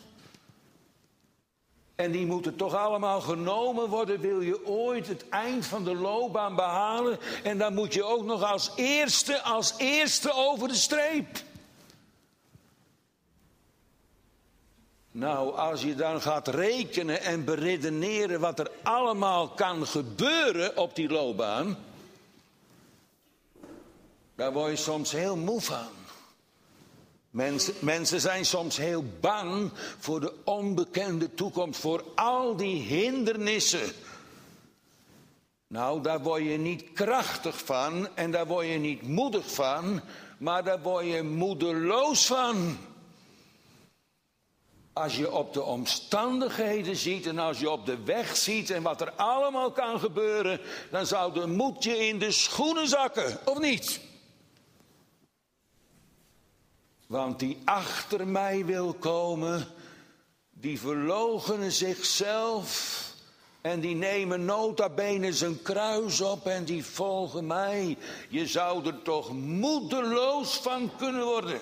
En 1.96 2.12
die 2.12 2.26
moeten 2.26 2.56
toch 2.56 2.74
allemaal 2.74 3.22
genomen 3.22 3.90
worden, 3.90 4.20
wil 4.20 4.42
je 4.42 4.66
ooit 4.66 5.08
het 5.08 5.30
eind 5.30 5.66
van 5.66 5.84
de 5.84 5.96
loopbaan 5.96 6.56
behalen. 6.56 7.20
En 7.44 7.58
dan 7.58 7.74
moet 7.74 7.94
je 7.94 8.04
ook 8.04 8.26
nog 8.26 8.44
als 8.44 8.72
eerste, 8.76 9.42
als 9.42 9.74
eerste 9.78 10.34
over 10.34 10.68
de 10.68 10.76
streep. 10.76 11.44
Nou, 15.16 15.56
als 15.56 15.82
je 15.82 15.96
dan 15.96 16.22
gaat 16.22 16.48
rekenen 16.48 17.22
en 17.22 17.46
beredeneren 17.46 18.40
wat 18.40 18.60
er 18.60 18.72
allemaal 18.84 19.50
kan 19.50 19.88
gebeuren 19.88 20.78
op 20.78 20.96
die 20.96 21.10
loopbaan, 21.10 21.78
daar 24.36 24.54
word 24.54 24.70
je 24.72 24.76
soms 24.76 25.12
heel 25.12 25.38
moe 25.38 25.62
van. 25.62 25.88
Mensen, 27.30 27.74
mensen 27.80 28.22
zijn 28.22 28.46
soms 28.46 28.78
heel 28.78 29.04
bang 29.20 29.72
voor 30.00 30.20
de 30.20 30.34
onbekende 30.44 31.34
toekomst, 31.34 31.80
voor 31.80 32.04
al 32.16 32.56
die 32.56 32.82
hindernissen. 32.82 33.92
Nou, 35.68 36.02
daar 36.02 36.22
word 36.22 36.44
je 36.44 36.58
niet 36.58 36.94
krachtig 36.94 37.58
van 37.58 38.08
en 38.16 38.32
daar 38.32 38.48
word 38.48 38.68
je 38.68 38.78
niet 38.78 39.02
moedig 39.02 39.54
van, 39.54 40.02
maar 40.38 40.64
daar 40.64 40.82
word 40.82 41.06
je 41.06 41.24
moedeloos 41.24 42.26
van. 42.26 42.78
Als 44.96 45.16
je 45.16 45.32
op 45.32 45.54
de 45.54 45.62
omstandigheden 45.64 46.96
ziet 46.96 47.26
en 47.26 47.40
als 47.40 47.60
je 47.60 47.70
op 47.70 47.86
de 47.86 48.04
weg 48.04 48.38
ziet 48.38 48.70
en 48.70 48.84
wat 48.84 49.02
er 49.02 49.12
allemaal 49.12 49.72
kan 49.72 50.00
gebeuren, 50.00 50.60
dan 50.92 51.06
zou 51.06 51.34
de 51.34 51.48
moed 51.48 51.84
je 51.84 52.08
in 52.08 52.20
de 52.20 52.32
schoenen 52.32 52.88
zakken, 52.88 53.40
of 53.46 53.60
niet? 53.60 54.00
Want 57.08 57.40
die 57.40 57.58
achter 57.66 58.28
mij 58.28 58.66
wil 58.66 58.94
komen, 58.94 59.68
die 60.52 60.80
verloochenen 60.80 61.72
zichzelf 61.72 63.02
en 63.62 63.80
die 63.80 63.96
nemen 63.96 64.46
nota 64.46 64.90
bene 64.90 65.34
zijn 65.34 65.62
kruis 65.62 66.22
op 66.22 66.46
en 66.46 66.66
die 66.66 66.86
volgen 66.86 67.48
mij. 67.48 67.98
Je 68.30 68.48
zou 68.48 68.86
er 68.86 69.02
toch 69.02 69.34
moedeloos 69.34 70.58
van 70.58 70.92
kunnen 70.98 71.26
worden. 71.26 71.60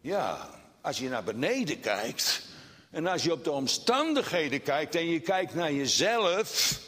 Ja, 0.00 0.60
als 0.82 0.98
je 0.98 1.08
naar 1.08 1.24
beneden 1.24 1.80
kijkt 1.80 2.42
en 2.90 3.06
als 3.06 3.22
je 3.22 3.32
op 3.32 3.44
de 3.44 3.50
omstandigheden 3.50 4.62
kijkt 4.62 4.94
en 4.94 5.06
je 5.06 5.20
kijkt 5.20 5.54
naar 5.54 5.72
jezelf 5.72 6.80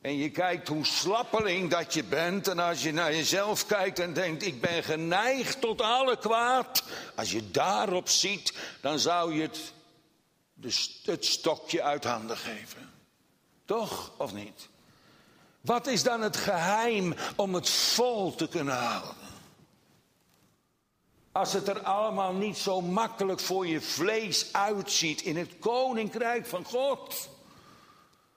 en 0.00 0.16
je 0.16 0.30
kijkt 0.30 0.68
hoe 0.68 0.84
slappeling 0.84 1.70
dat 1.70 1.94
je 1.94 2.04
bent 2.04 2.48
en 2.48 2.58
als 2.58 2.82
je 2.82 2.92
naar 2.92 3.14
jezelf 3.14 3.66
kijkt 3.66 3.98
en 3.98 4.12
denkt 4.12 4.46
ik 4.46 4.60
ben 4.60 4.82
geneigd 4.82 5.60
tot 5.60 5.80
alle 5.80 6.18
kwaad, 6.18 6.82
als 7.14 7.30
je 7.30 7.50
daarop 7.50 8.08
ziet, 8.08 8.52
dan 8.80 8.98
zou 8.98 9.34
je 9.34 9.42
het, 9.42 9.72
het 11.04 11.24
stokje 11.24 11.82
uit 11.82 12.04
handen 12.04 12.36
geven. 12.36 12.90
Toch 13.64 14.12
of 14.16 14.32
niet? 14.32 14.68
Wat 15.60 15.86
is 15.86 16.02
dan 16.02 16.20
het 16.20 16.36
geheim 16.36 17.14
om 17.36 17.54
het 17.54 17.68
vol 17.70 18.34
te 18.34 18.48
kunnen 18.48 18.76
houden? 18.76 19.29
Als 21.32 21.52
het 21.52 21.68
er 21.68 21.82
allemaal 21.82 22.32
niet 22.32 22.56
zo 22.56 22.80
makkelijk 22.80 23.40
voor 23.40 23.66
je 23.66 23.80
vlees 23.80 24.52
uitziet 24.52 25.22
in 25.22 25.36
het 25.36 25.58
koninkrijk 25.58 26.46
van 26.46 26.64
God. 26.64 27.28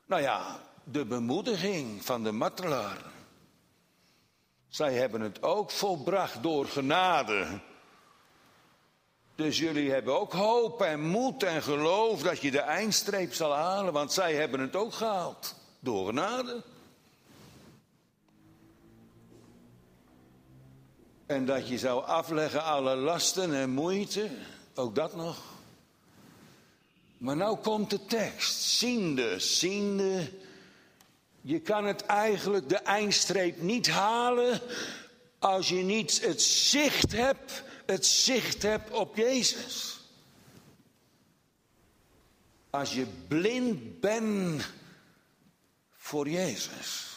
Nou 0.05 0.21
ja, 0.21 0.59
de 0.83 1.05
bemoediging 1.05 2.05
van 2.05 2.23
de 2.23 2.31
martelaar. 2.31 3.11
Zij 4.67 4.93
hebben 4.93 5.21
het 5.21 5.43
ook 5.43 5.71
volbracht 5.71 6.43
door 6.43 6.65
genade. 6.65 7.59
Dus 9.35 9.57
jullie 9.57 9.91
hebben 9.91 10.19
ook 10.19 10.33
hoop 10.33 10.81
en 10.81 11.01
moed 11.01 11.43
en 11.43 11.63
geloof 11.63 12.21
dat 12.21 12.41
je 12.41 12.51
de 12.51 12.59
eindstreep 12.59 13.33
zal 13.33 13.53
halen, 13.53 13.93
want 13.93 14.13
zij 14.13 14.33
hebben 14.33 14.59
het 14.59 14.75
ook 14.75 14.93
gehaald. 14.93 15.55
Door 15.79 16.05
genade. 16.05 16.63
En 21.25 21.45
dat 21.45 21.67
je 21.67 21.77
zou 21.77 22.05
afleggen 22.05 22.63
alle 22.63 22.95
lasten 22.95 23.53
en 23.53 23.69
moeite, 23.69 24.29
ook 24.75 24.95
dat 24.95 25.15
nog. 25.15 25.43
Maar 27.17 27.35
nou 27.35 27.57
komt 27.57 27.89
de 27.89 28.05
tekst. 28.05 28.61
Ziende, 28.61 29.39
ziende. 29.39 30.31
Je 31.41 31.59
kan 31.59 31.85
het 31.85 32.05
eigenlijk 32.05 32.69
de 32.69 32.77
eindstreep 32.77 33.61
niet 33.61 33.89
halen 33.89 34.61
als 35.39 35.69
je 35.69 35.83
niet 35.83 36.21
het 36.21 36.41
zicht 36.41 37.11
hebt, 37.11 37.63
het 37.85 38.05
zicht 38.05 38.61
hebt 38.61 38.91
op 38.91 39.15
Jezus. 39.15 39.99
Als 42.69 42.93
je 42.93 43.05
blind 43.27 43.99
bent 43.99 44.71
voor 45.91 46.29
Jezus. 46.29 47.07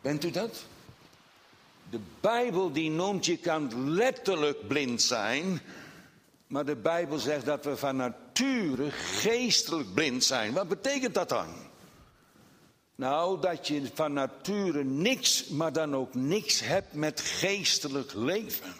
Bent 0.00 0.24
u 0.24 0.30
dat? 0.30 0.64
De 1.90 2.00
Bijbel 2.20 2.72
die 2.72 2.90
noemt 2.90 3.26
je 3.26 3.36
kan 3.36 3.90
letterlijk 3.90 4.68
blind 4.68 5.02
zijn, 5.02 5.60
maar 6.46 6.64
de 6.64 6.76
Bijbel 6.76 7.18
zegt 7.18 7.44
dat 7.44 7.64
we 7.64 7.76
van 7.76 7.96
nature 7.96 8.90
geestelijk 8.90 9.94
blind 9.94 10.24
zijn. 10.24 10.52
Wat 10.52 10.68
betekent 10.68 11.14
dat 11.14 11.28
dan? 11.28 11.48
Nou, 12.94 13.40
dat 13.40 13.66
je 13.66 13.82
van 13.94 14.12
nature 14.12 14.84
niks, 14.84 15.46
maar 15.46 15.72
dan 15.72 15.96
ook 15.96 16.14
niks 16.14 16.60
hebt 16.60 16.92
met 16.92 17.20
geestelijk 17.20 18.12
leven. 18.14 18.74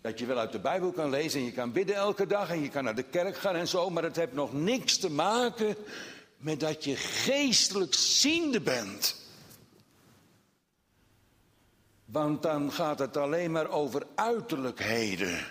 Dat 0.00 0.18
je 0.18 0.26
wel 0.26 0.38
uit 0.38 0.52
de 0.52 0.58
Bijbel 0.58 0.92
kan 0.92 1.10
lezen 1.10 1.40
en 1.40 1.46
je 1.46 1.52
kan 1.52 1.72
bidden 1.72 1.96
elke 1.96 2.26
dag 2.26 2.50
en 2.50 2.62
je 2.62 2.68
kan 2.68 2.84
naar 2.84 2.94
de 2.94 3.02
kerk 3.02 3.36
gaan 3.36 3.54
en 3.54 3.68
zo, 3.68 3.90
maar 3.90 4.02
het 4.02 4.16
heeft 4.16 4.32
nog 4.32 4.52
niks 4.52 4.96
te 4.96 5.10
maken 5.10 5.76
met 6.36 6.60
dat 6.60 6.84
je 6.84 6.96
geestelijk 6.96 7.94
ziende 7.94 8.60
bent. 8.60 9.23
Want 12.04 12.42
dan 12.42 12.72
gaat 12.72 12.98
het 12.98 13.16
alleen 13.16 13.52
maar 13.52 13.68
over 13.68 14.06
uiterlijkheden. 14.14 15.46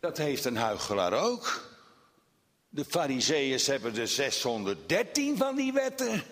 Dat 0.00 0.16
heeft 0.16 0.44
een 0.44 0.56
huichelaar 0.56 1.12
ook. 1.12 1.70
De 2.68 2.84
fariseeërs 2.84 3.66
hebben 3.66 3.96
er 3.96 4.08
613 4.08 5.36
van 5.36 5.56
die 5.56 5.72
wetten. 5.72 6.22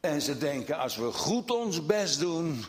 En 0.00 0.22
ze 0.22 0.38
denken 0.38 0.78
als 0.78 0.96
we 0.96 1.12
goed 1.12 1.50
ons 1.50 1.86
best 1.86 2.18
doen 2.18 2.64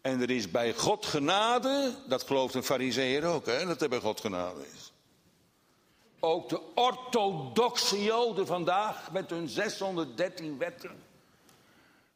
en 0.00 0.20
er 0.20 0.30
is 0.30 0.50
bij 0.50 0.74
God 0.74 1.06
genade, 1.06 1.94
dat 2.08 2.22
gelooft 2.22 2.54
een 2.54 2.62
fariseer 2.62 3.24
ook, 3.24 3.46
hè, 3.46 3.66
dat 3.66 3.82
er 3.82 3.88
bij 3.88 4.00
God 4.00 4.20
genade 4.20 4.60
is. 4.74 4.92
Ook 6.20 6.48
de 6.48 6.60
orthodoxe 6.74 8.02
joden 8.02 8.46
vandaag 8.46 9.12
met 9.12 9.30
hun 9.30 9.48
613 9.48 10.58
wetten. 10.58 11.09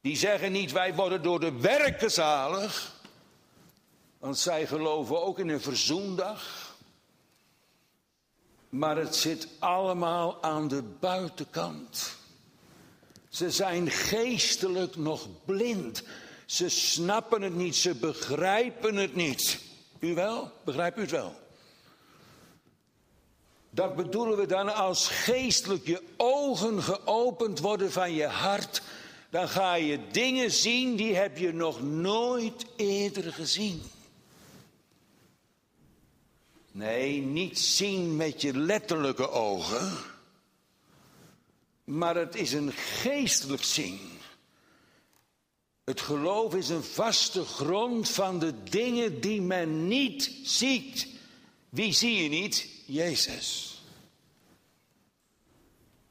Die 0.04 0.16
zeggen 0.16 0.52
niet 0.52 0.72
wij 0.72 0.94
worden 0.94 1.22
door 1.22 1.40
de 1.40 1.60
werken 1.60 2.10
zalig. 2.10 2.92
Want 4.18 4.38
zij 4.38 4.66
geloven 4.66 5.22
ook 5.22 5.38
in 5.38 5.48
een 5.48 5.60
verzoendag. 5.60 6.74
Maar 8.68 8.96
het 8.96 9.16
zit 9.16 9.48
allemaal 9.58 10.42
aan 10.42 10.68
de 10.68 10.82
buitenkant. 10.82 12.16
Ze 13.28 13.50
zijn 13.50 13.90
geestelijk 13.90 14.96
nog 14.96 15.28
blind. 15.44 16.02
Ze 16.46 16.68
snappen 16.68 17.42
het 17.42 17.54
niet, 17.54 17.76
ze 17.76 17.94
begrijpen 17.94 18.96
het 18.96 19.14
niet. 19.14 19.60
U 19.98 20.14
wel? 20.14 20.52
Begrijpt 20.64 20.98
u 20.98 21.00
het 21.00 21.10
wel? 21.10 21.34
Dat 23.70 23.96
bedoelen 23.96 24.36
we 24.38 24.46
dan 24.46 24.74
als 24.74 25.08
geestelijk 25.08 25.86
je 25.86 26.02
ogen 26.16 26.82
geopend 26.82 27.58
worden 27.58 27.92
van 27.92 28.12
je 28.12 28.26
hart 28.26 28.82
dan 29.34 29.48
ga 29.48 29.74
je 29.74 29.98
dingen 30.10 30.50
zien 30.50 30.96
die 30.96 31.14
heb 31.14 31.38
je 31.38 31.52
nog 31.52 31.82
nooit 31.82 32.66
eerder 32.76 33.32
gezien. 33.32 33.82
Nee, 36.72 37.20
niet 37.20 37.58
zien 37.58 38.16
met 38.16 38.40
je 38.40 38.56
letterlijke 38.58 39.30
ogen, 39.30 39.92
maar 41.84 42.16
het 42.16 42.34
is 42.34 42.52
een 42.52 42.72
geestelijk 42.72 43.62
zien. 43.62 44.00
Het 45.84 46.00
geloof 46.00 46.54
is 46.54 46.68
een 46.68 46.84
vaste 46.84 47.44
grond 47.44 48.08
van 48.08 48.38
de 48.38 48.62
dingen 48.62 49.20
die 49.20 49.42
men 49.42 49.88
niet 49.88 50.30
ziet. 50.42 51.08
Wie 51.68 51.92
zie 51.92 52.22
je 52.22 52.28
niet? 52.28 52.68
Jezus. 52.86 53.78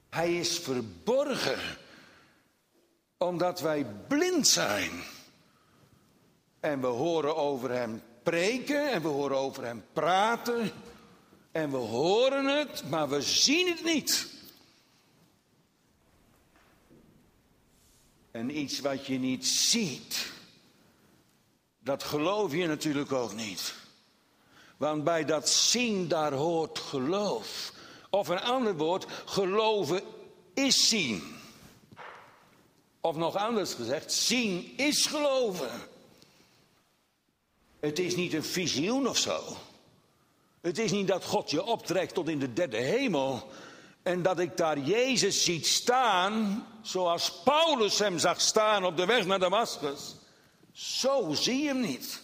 Hij 0.09 0.39
is 0.39 0.59
verborgen 0.59 1.81
omdat 3.23 3.59
wij 3.59 3.85
blind 4.07 4.47
zijn. 4.47 4.91
En 6.59 6.81
we 6.81 6.87
horen 6.87 7.35
over 7.35 7.71
hem 7.71 8.01
preken 8.23 8.91
en 8.91 9.01
we 9.01 9.07
horen 9.07 9.37
over 9.37 9.65
hem 9.65 9.85
praten. 9.93 10.71
En 11.51 11.71
we 11.71 11.77
horen 11.77 12.45
het, 12.45 12.89
maar 12.89 13.09
we 13.09 13.21
zien 13.21 13.67
het 13.67 13.83
niet. 13.83 14.27
En 18.31 18.57
iets 18.57 18.79
wat 18.79 19.05
je 19.05 19.19
niet 19.19 19.47
ziet, 19.47 20.31
dat 21.79 22.03
geloof 22.03 22.53
je 22.53 22.67
natuurlijk 22.67 23.11
ook 23.11 23.33
niet. 23.33 23.73
Want 24.77 25.03
bij 25.03 25.25
dat 25.25 25.49
zien, 25.49 26.07
daar 26.07 26.33
hoort 26.33 26.79
geloof. 26.79 27.73
Of 28.09 28.27
een 28.27 28.41
ander 28.41 28.75
woord, 28.75 29.05
geloven 29.25 30.01
is 30.53 30.89
zien. 30.89 31.41
Of 33.05 33.15
nog 33.15 33.35
anders 33.35 33.73
gezegd, 33.73 34.13
zien 34.13 34.73
is 34.77 35.05
geloven. 35.05 35.71
Het 37.79 37.99
is 37.99 38.15
niet 38.15 38.33
een 38.33 38.43
visioen 38.43 39.07
of 39.07 39.17
zo. 39.17 39.57
Het 40.61 40.77
is 40.77 40.91
niet 40.91 41.07
dat 41.07 41.25
God 41.25 41.49
je 41.49 41.63
optrekt 41.63 42.13
tot 42.13 42.29
in 42.29 42.39
de 42.39 42.53
derde 42.53 42.77
hemel. 42.77 43.51
En 44.03 44.21
dat 44.21 44.39
ik 44.39 44.57
daar 44.57 44.79
Jezus 44.79 45.43
ziet 45.43 45.67
staan, 45.67 46.65
zoals 46.81 47.41
Paulus 47.43 47.99
hem 47.99 48.19
zag 48.19 48.41
staan 48.41 48.85
op 48.85 48.97
de 48.97 49.05
weg 49.05 49.25
naar 49.25 49.39
Damascus. 49.39 50.15
Zo 50.71 51.33
zie 51.33 51.61
je 51.61 51.67
hem 51.67 51.79
niet. 51.79 52.21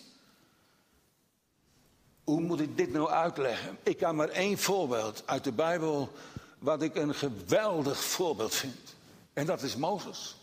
Hoe 2.24 2.42
moet 2.42 2.60
ik 2.60 2.78
dit 2.78 2.92
nou 2.92 3.10
uitleggen? 3.10 3.78
Ik 3.84 3.98
kan 3.98 4.16
maar 4.16 4.30
één 4.30 4.58
voorbeeld 4.58 5.24
uit 5.26 5.44
de 5.44 5.52
Bijbel, 5.52 6.12
wat 6.60 6.82
ik 6.82 6.96
een 6.96 7.16
geweldig 7.16 8.04
voorbeeld 8.04 8.56
vind. 8.56 8.96
En 9.34 9.46
dat 9.46 9.62
is 9.62 9.76
Mozes. 9.76 10.38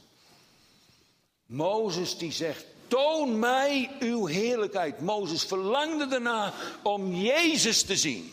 Mozes 1.47 2.19
die 2.19 2.33
zegt, 2.33 2.65
toon 2.89 3.39
mij 3.39 3.97
uw 4.01 4.27
heerlijkheid. 4.27 5.01
Mozes 5.01 5.45
verlangde 5.45 6.07
daarna 6.07 6.53
om 6.83 7.15
Jezus 7.15 7.83
te 7.83 7.97
zien. 7.97 8.33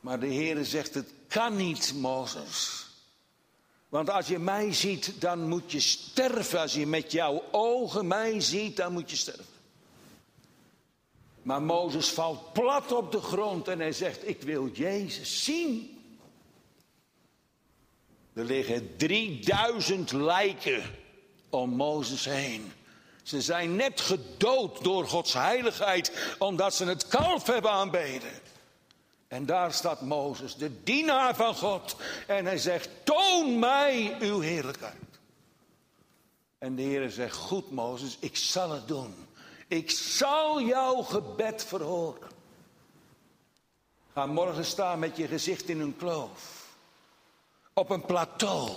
Maar 0.00 0.20
de 0.20 0.34
Heere 0.34 0.64
zegt, 0.64 0.94
het 0.94 1.12
kan 1.28 1.56
niet, 1.56 1.94
Mozes. 1.94 2.86
Want 3.88 4.10
als 4.10 4.26
je 4.26 4.38
mij 4.38 4.72
ziet, 4.72 5.20
dan 5.20 5.48
moet 5.48 5.72
je 5.72 5.80
sterven. 5.80 6.60
Als 6.60 6.74
je 6.74 6.86
met 6.86 7.12
jouw 7.12 7.42
ogen 7.50 8.06
mij 8.06 8.40
ziet, 8.40 8.76
dan 8.76 8.92
moet 8.92 9.10
je 9.10 9.16
sterven. 9.16 9.44
Maar 11.42 11.62
Mozes 11.62 12.08
valt 12.08 12.52
plat 12.52 12.92
op 12.92 13.12
de 13.12 13.20
grond 13.20 13.68
en 13.68 13.78
hij 13.78 13.92
zegt, 13.92 14.28
ik 14.28 14.42
wil 14.42 14.68
Jezus 14.72 15.44
zien. 15.44 15.99
Er 18.40 18.46
liggen 18.46 18.96
3000 18.96 20.12
lijken 20.12 20.82
om 21.50 21.70
Mozes 21.70 22.24
heen. 22.24 22.72
Ze 23.22 23.40
zijn 23.40 23.76
net 23.76 24.00
gedood 24.00 24.84
door 24.84 25.08
Gods 25.08 25.32
heiligheid, 25.32 26.34
omdat 26.38 26.74
ze 26.74 26.84
het 26.84 27.08
kalf 27.08 27.46
hebben 27.46 27.70
aanbeden. 27.70 28.30
En 29.28 29.46
daar 29.46 29.72
staat 29.72 30.00
Mozes, 30.00 30.54
de 30.54 30.82
dienaar 30.82 31.34
van 31.34 31.54
God. 31.54 31.96
En 32.26 32.44
hij 32.44 32.58
zegt, 32.58 32.88
toon 33.04 33.58
mij 33.58 34.16
uw 34.20 34.40
heerlijkheid. 34.40 35.20
En 36.58 36.76
de 36.76 36.82
Heer 36.82 37.10
zegt, 37.10 37.36
goed 37.36 37.70
Mozes, 37.70 38.16
ik 38.20 38.36
zal 38.36 38.70
het 38.70 38.88
doen. 38.88 39.14
Ik 39.68 39.90
zal 39.90 40.62
jouw 40.62 41.02
gebed 41.02 41.64
verhoren. 41.64 42.28
Ga 44.12 44.26
morgen 44.26 44.64
staan 44.64 44.98
met 44.98 45.16
je 45.16 45.26
gezicht 45.26 45.68
in 45.68 45.80
een 45.80 45.96
kloof 45.96 46.59
op 47.74 47.90
een 47.90 48.04
plateau. 48.04 48.70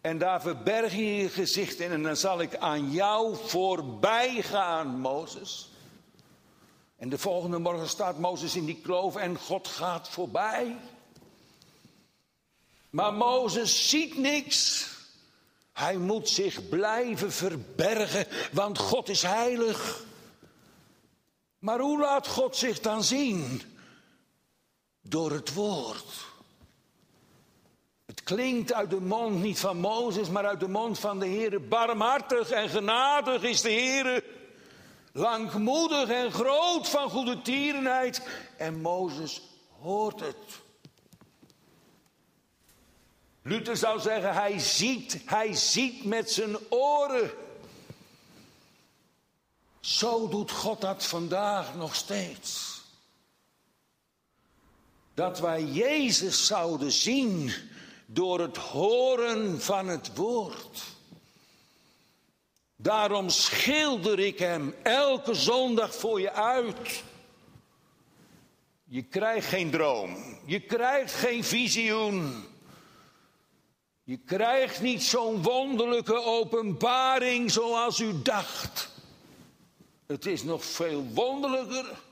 En 0.00 0.18
daar 0.18 0.40
verberg 0.40 0.92
je 0.92 1.16
je 1.16 1.28
gezicht 1.28 1.80
in 1.80 1.90
en 1.90 2.02
dan 2.02 2.16
zal 2.16 2.40
ik 2.40 2.56
aan 2.56 2.90
jou 2.90 3.36
voorbij 3.46 4.42
gaan, 4.42 5.00
Mozes. 5.00 5.70
En 6.96 7.08
de 7.08 7.18
volgende 7.18 7.58
morgen 7.58 7.88
staat 7.88 8.18
Mozes 8.18 8.56
in 8.56 8.64
die 8.64 8.80
kloof 8.80 9.16
en 9.16 9.38
God 9.38 9.68
gaat 9.68 10.08
voorbij. 10.08 10.76
Maar 12.90 13.14
Mozes 13.14 13.88
ziet 13.88 14.18
niks. 14.18 14.88
Hij 15.72 15.96
moet 15.96 16.28
zich 16.28 16.68
blijven 16.68 17.32
verbergen, 17.32 18.26
want 18.52 18.78
God 18.78 19.08
is 19.08 19.22
heilig. 19.22 20.04
Maar 21.58 21.78
hoe 21.80 22.00
laat 22.00 22.26
God 22.26 22.56
zich 22.56 22.80
dan 22.80 23.04
zien? 23.04 23.62
Door 25.00 25.32
het 25.32 25.54
woord. 25.54 26.32
Het 28.06 28.22
klinkt 28.22 28.72
uit 28.72 28.90
de 28.90 29.00
mond 29.00 29.42
niet 29.42 29.58
van 29.58 29.76
Mozes, 29.76 30.28
maar 30.28 30.46
uit 30.46 30.60
de 30.60 30.68
mond 30.68 30.98
van 30.98 31.18
de 31.18 31.26
Heer. 31.26 31.68
Barmhartig 31.68 32.50
en 32.50 32.68
genadig 32.68 33.42
is 33.42 33.60
de 33.60 33.70
Heer. 33.70 34.24
Langmoedig 35.12 36.08
en 36.08 36.32
groot 36.32 36.88
van 36.88 37.10
goede 37.10 37.42
tierenheid. 37.42 38.28
En 38.56 38.80
Mozes 38.80 39.42
hoort 39.80 40.20
het. 40.20 40.62
Luther 43.42 43.76
zou 43.76 44.00
zeggen, 44.00 44.34
hij 44.34 44.58
ziet, 44.58 45.20
hij 45.24 45.54
ziet 45.54 46.04
met 46.04 46.30
zijn 46.30 46.56
oren. 46.68 47.30
Zo 49.80 50.28
doet 50.28 50.50
God 50.50 50.80
dat 50.80 51.04
vandaag 51.04 51.74
nog 51.74 51.94
steeds. 51.94 52.82
Dat 55.14 55.40
wij 55.40 55.64
Jezus 55.64 56.46
zouden 56.46 56.92
zien 56.92 57.52
door 58.06 58.40
het 58.40 58.56
horen 58.56 59.60
van 59.60 59.88
het 59.88 60.16
woord. 60.16 60.82
Daarom 62.76 63.28
schilder 63.28 64.18
ik 64.18 64.38
hem 64.38 64.74
elke 64.82 65.34
zondag 65.34 65.94
voor 65.94 66.20
je 66.20 66.32
uit. 66.32 67.02
Je 68.84 69.02
krijgt 69.02 69.48
geen 69.48 69.70
droom, 69.70 70.16
je 70.46 70.60
krijgt 70.60 71.12
geen 71.12 71.44
visioen. 71.44 72.44
Je 74.06 74.16
krijgt 74.16 74.80
niet 74.80 75.02
zo'n 75.02 75.42
wonderlijke 75.42 76.22
openbaring 76.22 77.50
zoals 77.50 78.00
u 78.00 78.22
dacht. 78.22 78.90
Het 80.06 80.26
is 80.26 80.42
nog 80.42 80.64
veel 80.64 81.06
wonderlijker. 81.12 82.02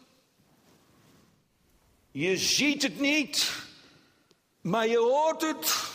Je 2.10 2.36
ziet 2.36 2.82
het 2.82 3.00
niet, 3.00 3.52
maar 4.62 4.86
je 4.86 4.98
hoort 4.98 5.42
het. 5.42 5.90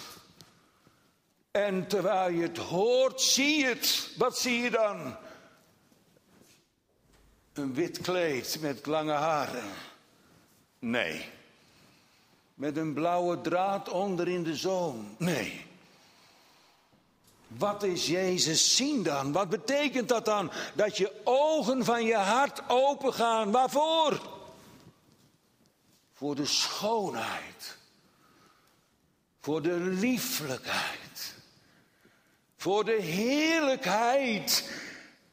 En 1.52 1.88
terwijl 1.88 2.30
je 2.30 2.42
het 2.42 2.58
hoort, 2.58 3.22
zie 3.22 3.60
je 3.60 3.66
het. 3.66 4.10
Wat 4.18 4.38
zie 4.38 4.62
je 4.62 4.70
dan? 4.70 5.16
Een 7.54 7.74
wit 7.74 8.02
kleed 8.02 8.58
met 8.62 8.86
lange 8.86 9.12
haren. 9.12 9.70
Nee. 10.80 11.30
Met 12.54 12.78
een 12.78 12.94
blauwe 12.94 13.42
draad 13.42 13.90
onder 13.90 14.28
in 14.28 14.44
de 14.44 14.56
zoom. 14.56 15.16
Nee. 15.18 15.66
Wat 17.48 17.84
is 17.84 18.08
Jezus 18.08 18.76
zien 18.76 19.04
dan? 19.04 19.32
Wat 19.32 19.50
betekent 19.50 20.10
dat 20.10 20.26
dan? 20.26 20.52
Dat 20.74 20.98
je 20.98 21.22
ogen 21.24 21.86
van 21.86 22.04
je 22.04 22.16
hart 22.16 22.62
opengaan. 22.68 23.52
Waarvoor? 23.52 24.22
Voor 26.14 26.36
de 26.36 26.46
schoonheid. 26.46 27.77
Voor 29.48 29.62
de 29.62 29.80
lieflijkheid. 29.80 31.36
Voor 32.58 32.86
de 32.86 33.02
heerlijkheid. 33.02 34.72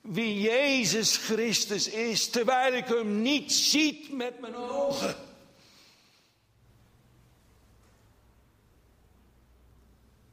Wie 0.00 0.40
Jezus 0.40 1.16
Christus 1.16 1.88
is. 1.88 2.30
Terwijl 2.30 2.72
ik 2.72 2.86
hem 2.86 3.22
niet 3.22 3.52
ziet 3.52 4.12
met 4.12 4.40
mijn 4.40 4.54
ogen. 4.54 5.16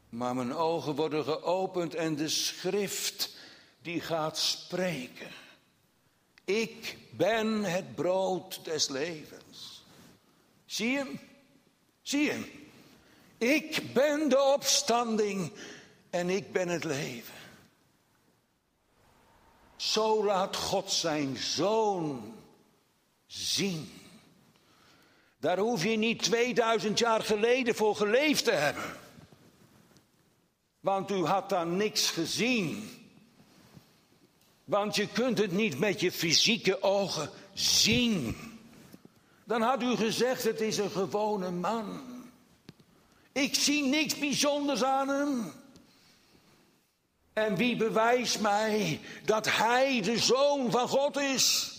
Maar 0.09 0.35
mijn 0.35 0.53
ogen 0.53 0.95
worden 0.95 1.23
geopend 1.23 1.95
en 1.95 2.15
de 2.15 2.29
schrift 2.29 3.35
die 3.81 4.01
gaat 4.01 4.37
spreken. 4.37 5.31
Ik 6.45 6.97
ben 7.11 7.63
het 7.63 7.95
brood 7.95 8.65
des 8.65 8.89
levens. 8.89 9.83
Zie 10.65 10.97
hem? 10.97 11.19
Zie 12.01 12.29
hem? 12.29 12.60
Ik 13.41 13.93
ben 13.93 14.29
de 14.29 14.41
opstanding 14.41 15.51
en 16.09 16.29
ik 16.29 16.51
ben 16.51 16.67
het 16.67 16.83
leven. 16.83 17.33
Zo 19.75 20.25
laat 20.25 20.55
God 20.55 20.91
zijn 20.91 21.37
zoon 21.37 22.33
zien. 23.25 23.91
Daar 25.39 25.57
hoef 25.57 25.83
je 25.83 25.97
niet 25.97 26.23
2000 26.23 26.99
jaar 26.99 27.21
geleden 27.21 27.75
voor 27.75 27.95
geleefd 27.95 28.43
te 28.43 28.51
hebben. 28.51 28.97
Want 30.79 31.11
u 31.11 31.25
had 31.25 31.49
daar 31.49 31.67
niks 31.67 32.09
gezien. 32.09 32.89
Want 34.63 34.95
je 34.95 35.07
kunt 35.07 35.37
het 35.37 35.51
niet 35.51 35.79
met 35.79 35.99
je 35.99 36.11
fysieke 36.11 36.81
ogen 36.81 37.29
zien. 37.53 38.35
Dan 39.43 39.61
had 39.61 39.83
u 39.83 39.95
gezegd, 39.95 40.43
het 40.43 40.61
is 40.61 40.77
een 40.77 40.91
gewone 40.91 41.51
man. 41.51 42.10
Ik 43.31 43.55
zie 43.55 43.83
niks 43.83 44.19
bijzonders 44.19 44.83
aan 44.83 45.07
hem. 45.07 45.53
En 47.33 47.55
wie 47.55 47.75
bewijst 47.75 48.39
mij 48.39 48.99
dat 49.25 49.45
hij 49.51 50.01
de 50.01 50.19
zoon 50.19 50.71
van 50.71 50.87
God 50.87 51.17
is? 51.17 51.75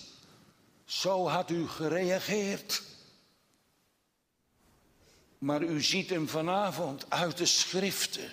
Zo 0.84 1.28
had 1.28 1.50
u 1.50 1.68
gereageerd. 1.68 2.82
Maar 5.38 5.62
u 5.62 5.82
ziet 5.82 6.10
hem 6.10 6.28
vanavond 6.28 7.06
uit 7.08 7.38
de 7.38 7.46
schriften 7.46 8.32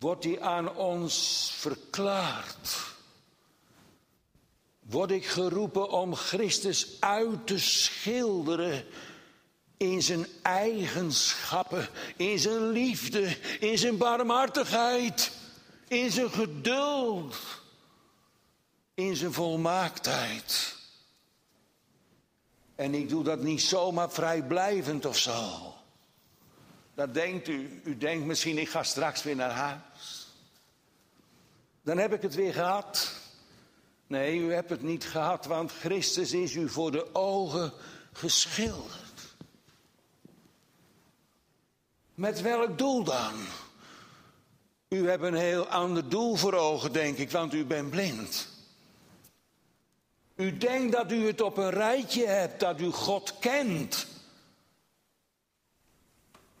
wordt 0.00 0.22
die 0.22 0.40
aan 0.42 0.76
ons 0.76 1.50
verklaard. 1.54 2.78
Word 4.80 5.10
ik 5.10 5.26
geroepen 5.26 5.90
om 5.90 6.14
Christus 6.14 7.00
uit 7.00 7.46
te 7.46 7.58
schilderen 7.58 8.84
in 9.80 10.02
zijn 10.02 10.26
eigenschappen, 10.42 11.88
in 12.16 12.38
zijn 12.38 12.70
liefde, 12.70 13.36
in 13.60 13.78
zijn 13.78 13.96
barmhartigheid, 13.96 15.32
in 15.88 16.10
zijn 16.10 16.30
geduld, 16.30 17.36
in 18.94 19.16
zijn 19.16 19.32
volmaaktheid. 19.32 20.76
En 22.74 22.94
ik 22.94 23.08
doe 23.08 23.24
dat 23.24 23.42
niet 23.42 23.62
zomaar 23.62 24.10
vrijblijvend 24.10 25.06
of 25.06 25.18
zo. 25.18 25.74
Dat 26.94 27.14
denkt 27.14 27.48
u. 27.48 27.80
U 27.84 27.98
denkt 27.98 28.26
misschien, 28.26 28.58
ik 28.58 28.68
ga 28.68 28.82
straks 28.82 29.22
weer 29.22 29.36
naar 29.36 29.50
huis. 29.50 30.28
Dan 31.82 31.98
heb 31.98 32.12
ik 32.12 32.22
het 32.22 32.34
weer 32.34 32.52
gehad. 32.52 33.12
Nee, 34.06 34.38
u 34.38 34.52
hebt 34.52 34.70
het 34.70 34.82
niet 34.82 35.04
gehad, 35.04 35.46
want 35.46 35.72
Christus 35.72 36.32
is 36.32 36.54
u 36.54 36.68
voor 36.68 36.90
de 36.90 37.14
ogen 37.14 37.72
geschilderd. 38.12 39.09
Met 42.20 42.40
welk 42.40 42.78
doel 42.78 43.04
dan? 43.04 43.34
U 44.88 45.08
hebt 45.08 45.22
een 45.22 45.34
heel 45.34 45.66
ander 45.66 46.08
doel 46.08 46.36
voor 46.36 46.54
ogen, 46.54 46.92
denk 46.92 47.18
ik, 47.18 47.30
want 47.30 47.54
u 47.54 47.64
bent 47.64 47.90
blind. 47.90 48.48
U 50.34 50.58
denkt 50.58 50.92
dat 50.92 51.12
u 51.12 51.26
het 51.26 51.40
op 51.40 51.56
een 51.56 51.70
rijtje 51.70 52.26
hebt, 52.26 52.60
dat 52.60 52.80
u 52.80 52.90
God 52.90 53.38
kent. 53.38 54.06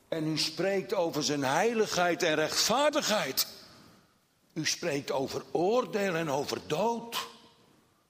En 0.08 0.26
u 0.26 0.38
spreekt 0.38 0.94
over 0.94 1.22
zijn 1.22 1.44
heiligheid 1.44 2.22
en 2.22 2.34
rechtvaardigheid. 2.34 3.46
U 4.52 4.66
spreekt 4.66 5.10
over 5.10 5.44
oordeel 5.50 6.14
en 6.14 6.30
over 6.30 6.60
dood. 6.66 7.26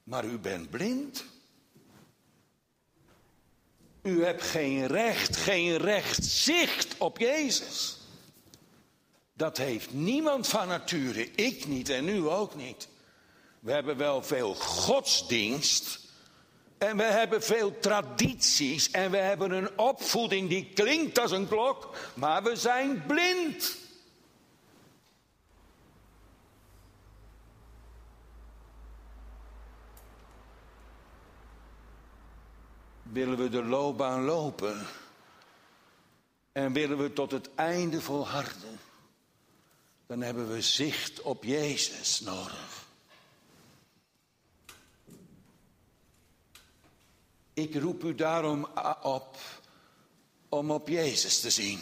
Maar 0.03 0.25
u 0.25 0.37
bent 0.37 0.69
blind. 0.69 1.23
U 4.01 4.23
hebt 4.23 4.41
geen 4.41 4.87
recht, 4.87 5.37
geen 5.37 5.77
recht 5.77 6.25
zicht 6.25 6.95
op 6.97 7.17
Jezus. 7.17 7.97
Dat 9.33 9.57
heeft 9.57 9.93
niemand 9.93 10.47
van 10.47 10.67
nature, 10.67 11.31
ik 11.31 11.67
niet 11.67 11.89
en 11.89 12.07
u 12.07 12.29
ook 12.29 12.55
niet. 12.55 12.87
We 13.59 13.71
hebben 13.71 13.97
wel 13.97 14.23
veel 14.23 14.55
godsdienst, 14.55 15.99
en 16.81 16.97
we 16.97 17.03
hebben 17.03 17.43
veel 17.43 17.79
tradities 17.79 18.91
en 18.91 19.11
we 19.11 19.17
hebben 19.17 19.51
een 19.51 19.79
opvoeding 19.79 20.49
die 20.49 20.71
klinkt 20.73 21.19
als 21.19 21.31
een 21.31 21.47
klok, 21.47 21.95
maar 22.13 22.43
we 22.43 22.55
zijn 22.55 23.03
blind. 23.07 23.77
Willen 33.11 33.37
we 33.37 33.49
de 33.49 33.63
loopbaan 33.63 34.23
lopen 34.23 34.87
en 36.51 36.73
willen 36.73 36.97
we 36.97 37.13
tot 37.13 37.31
het 37.31 37.55
einde 37.55 38.01
volharden, 38.01 38.79
dan 40.05 40.21
hebben 40.21 40.51
we 40.51 40.61
zicht 40.61 41.21
op 41.21 41.43
Jezus 41.43 42.19
nodig. 42.19 42.85
Ik 47.53 47.75
roep 47.75 48.03
u 48.03 48.15
daarom 48.15 48.67
op 49.01 49.37
om 50.49 50.71
op 50.71 50.87
Jezus 50.87 51.39
te 51.39 51.49
zien. 51.49 51.79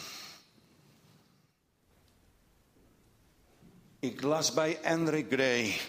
Ik 3.98 4.22
las 4.22 4.52
bij 4.52 4.78
Henry 4.82 5.26
Gray. 5.30 5.80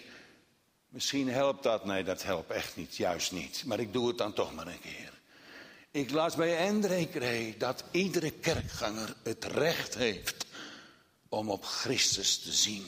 Misschien 0.90 1.30
helpt 1.30 1.64
dat. 1.64 1.86
Nee, 1.86 2.04
dat 2.04 2.24
helpt 2.24 2.52
echt 2.52 2.76
niet. 2.76 2.96
Juist 2.96 3.32
niet. 3.32 3.66
Maar 3.66 3.80
ik 3.80 3.94
doe 3.94 4.08
het 4.08 4.18
dan 4.18 4.34
toch 4.34 4.54
maar 4.54 4.68
een 4.68 4.80
keer. 4.80 5.21
Ik 5.92 6.12
las 6.12 6.36
bij 6.36 6.56
Hendrik 6.56 7.12
Gray 7.12 7.56
dat 7.58 7.84
iedere 7.92 8.32
kerkganger 8.32 9.16
het 9.24 9.46
recht 9.46 9.96
heeft 9.96 10.46
om 11.30 11.50
op 11.50 11.66
Christus 11.66 12.38
te 12.38 12.52
zien. 12.52 12.86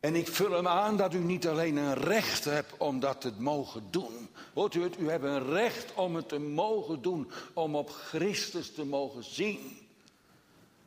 En 0.00 0.16
ik 0.16 0.28
vul 0.28 0.50
hem 0.50 0.68
aan 0.68 0.96
dat 0.96 1.14
u 1.14 1.18
niet 1.18 1.48
alleen 1.48 1.76
een 1.76 1.94
recht 1.94 2.44
hebt 2.44 2.76
om 2.76 3.00
dat 3.00 3.20
te 3.20 3.32
mogen 3.38 3.86
doen. 3.90 4.28
Hoort 4.54 4.74
u 4.74 4.82
het? 4.82 4.98
U 4.98 5.10
hebt 5.10 5.24
een 5.24 5.46
recht 5.46 5.94
om 5.94 6.14
het 6.14 6.28
te 6.28 6.38
mogen 6.38 7.02
doen, 7.02 7.30
om 7.52 7.76
op 7.76 7.90
Christus 7.90 8.74
te 8.74 8.84
mogen 8.84 9.24
zien. 9.24 9.78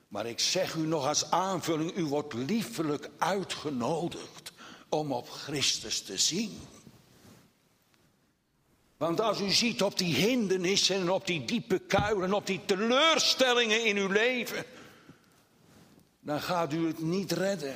Maar 0.08 0.26
ik 0.26 0.39
zeg 0.39 0.76
u 0.76 0.82
nog 0.82 1.08
als 1.08 1.32
aanvulling, 1.32 1.98
u 1.98 2.06
wordt 2.06 2.34
liefelijk 2.34 3.10
uitgenodigd 3.17 4.52
om 4.89 5.12
op 5.12 5.30
Christus 5.30 6.02
te 6.02 6.17
zien. 6.17 6.60
Want 8.97 9.21
als 9.21 9.41
u 9.41 9.49
ziet 9.49 9.81
op 9.84 9.97
die 9.97 10.15
hindernissen 10.15 10.95
en 10.95 11.10
op 11.10 11.27
die 11.27 11.45
diepe 11.45 11.79
kuilen, 11.79 12.34
op 12.34 12.47
die 12.47 12.62
teleurstellingen 12.65 13.86
in 13.86 13.97
uw 13.97 14.08
leven, 14.08 14.65
dan 16.19 16.41
gaat 16.41 16.73
u 16.73 16.88
het 16.88 16.99
niet 16.99 17.31
redden. 17.31 17.75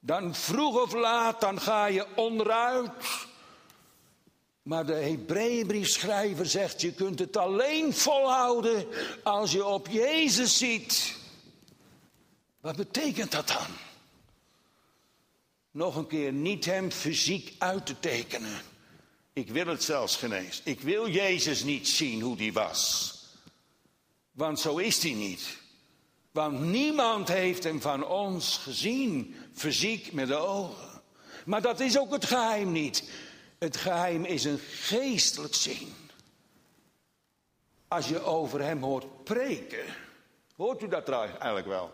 Dan 0.00 0.34
vroeg 0.34 0.82
of 0.82 0.92
laat, 0.92 1.40
dan 1.40 1.60
ga 1.60 1.86
je 1.86 2.06
onderuit. 2.16 3.26
Maar 4.62 4.86
de 4.86 4.94
Hebreeënbriefschrijver 4.94 6.46
zegt, 6.46 6.80
je 6.80 6.92
kunt 6.92 7.18
het 7.18 7.36
alleen 7.36 7.94
volhouden 7.94 8.86
als 9.22 9.52
je 9.52 9.64
op 9.64 9.88
Jezus 9.88 10.58
ziet. 10.58 11.16
Wat 12.60 12.76
betekent 12.76 13.32
dat 13.32 13.48
dan? 13.48 13.66
Nog 15.70 15.96
een 15.96 16.06
keer, 16.06 16.32
niet 16.32 16.64
hem 16.64 16.90
fysiek 16.90 17.54
uit 17.58 17.86
te 17.86 18.00
tekenen. 18.00 18.69
Ik 19.32 19.50
wil 19.50 19.66
het 19.66 19.82
zelfs 19.82 20.16
genees. 20.16 20.60
Ik 20.64 20.80
wil 20.80 21.08
Jezus 21.08 21.62
niet 21.62 21.88
zien 21.88 22.20
hoe 22.20 22.36
die 22.36 22.52
was. 22.52 23.14
Want 24.30 24.60
zo 24.60 24.76
is 24.76 25.02
hij 25.02 25.12
niet. 25.12 25.58
Want 26.30 26.60
niemand 26.60 27.28
heeft 27.28 27.64
hem 27.64 27.80
van 27.80 28.06
ons 28.06 28.56
gezien, 28.56 29.36
fysiek 29.54 30.12
met 30.12 30.28
de 30.28 30.36
ogen. 30.36 31.02
Maar 31.44 31.62
dat 31.62 31.80
is 31.80 31.98
ook 31.98 32.12
het 32.12 32.24
geheim 32.24 32.72
niet. 32.72 33.10
Het 33.58 33.76
geheim 33.76 34.24
is 34.24 34.44
een 34.44 34.60
geestelijk 34.70 35.54
zien. 35.54 35.94
Als 37.88 38.08
je 38.08 38.22
over 38.22 38.62
hem 38.62 38.82
hoort 38.82 39.24
preken, 39.24 39.84
hoort 40.56 40.82
u 40.82 40.88
dat 40.88 41.08
eigenlijk 41.08 41.66
wel? 41.66 41.92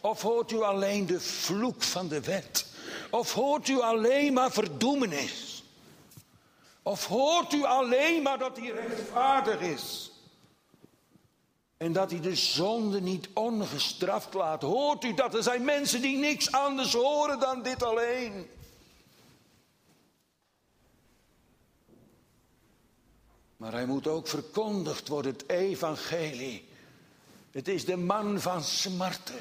Of 0.00 0.22
hoort 0.22 0.52
u 0.52 0.62
alleen 0.62 1.06
de 1.06 1.20
vloek 1.20 1.82
van 1.82 2.08
de 2.08 2.20
wet? 2.20 2.66
Of 3.10 3.32
hoort 3.32 3.68
u 3.68 3.80
alleen 3.80 4.32
maar 4.32 4.52
verdoemenis? 4.52 5.57
Of 6.88 7.06
hoort 7.06 7.52
u 7.52 7.64
alleen 7.64 8.22
maar 8.22 8.38
dat 8.38 8.56
hij 8.56 8.70
rechtvaardig 8.70 9.60
is? 9.60 10.12
En 11.76 11.92
dat 11.92 12.10
hij 12.10 12.20
de 12.20 12.36
zonde 12.36 13.00
niet 13.00 13.28
ongestraft 13.34 14.34
laat. 14.34 14.62
Hoort 14.62 15.04
u 15.04 15.14
dat 15.14 15.34
er 15.34 15.42
zijn 15.42 15.64
mensen 15.64 16.00
die 16.00 16.16
niks 16.16 16.52
anders 16.52 16.92
horen 16.92 17.40
dan 17.40 17.62
dit 17.62 17.82
alleen? 17.82 18.50
Maar 23.56 23.72
hij 23.72 23.86
moet 23.86 24.06
ook 24.06 24.28
verkondigd 24.28 25.08
worden, 25.08 25.32
het 25.32 25.48
evangelie. 25.48 26.68
Het 27.50 27.68
is 27.68 27.84
de 27.84 27.96
man 27.96 28.40
van 28.40 28.62
smarten. 28.62 29.40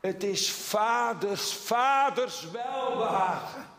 Het 0.00 0.22
is 0.22 0.50
vaders, 0.50 1.52
vaders 1.52 2.50
welbehagen. 2.50 3.73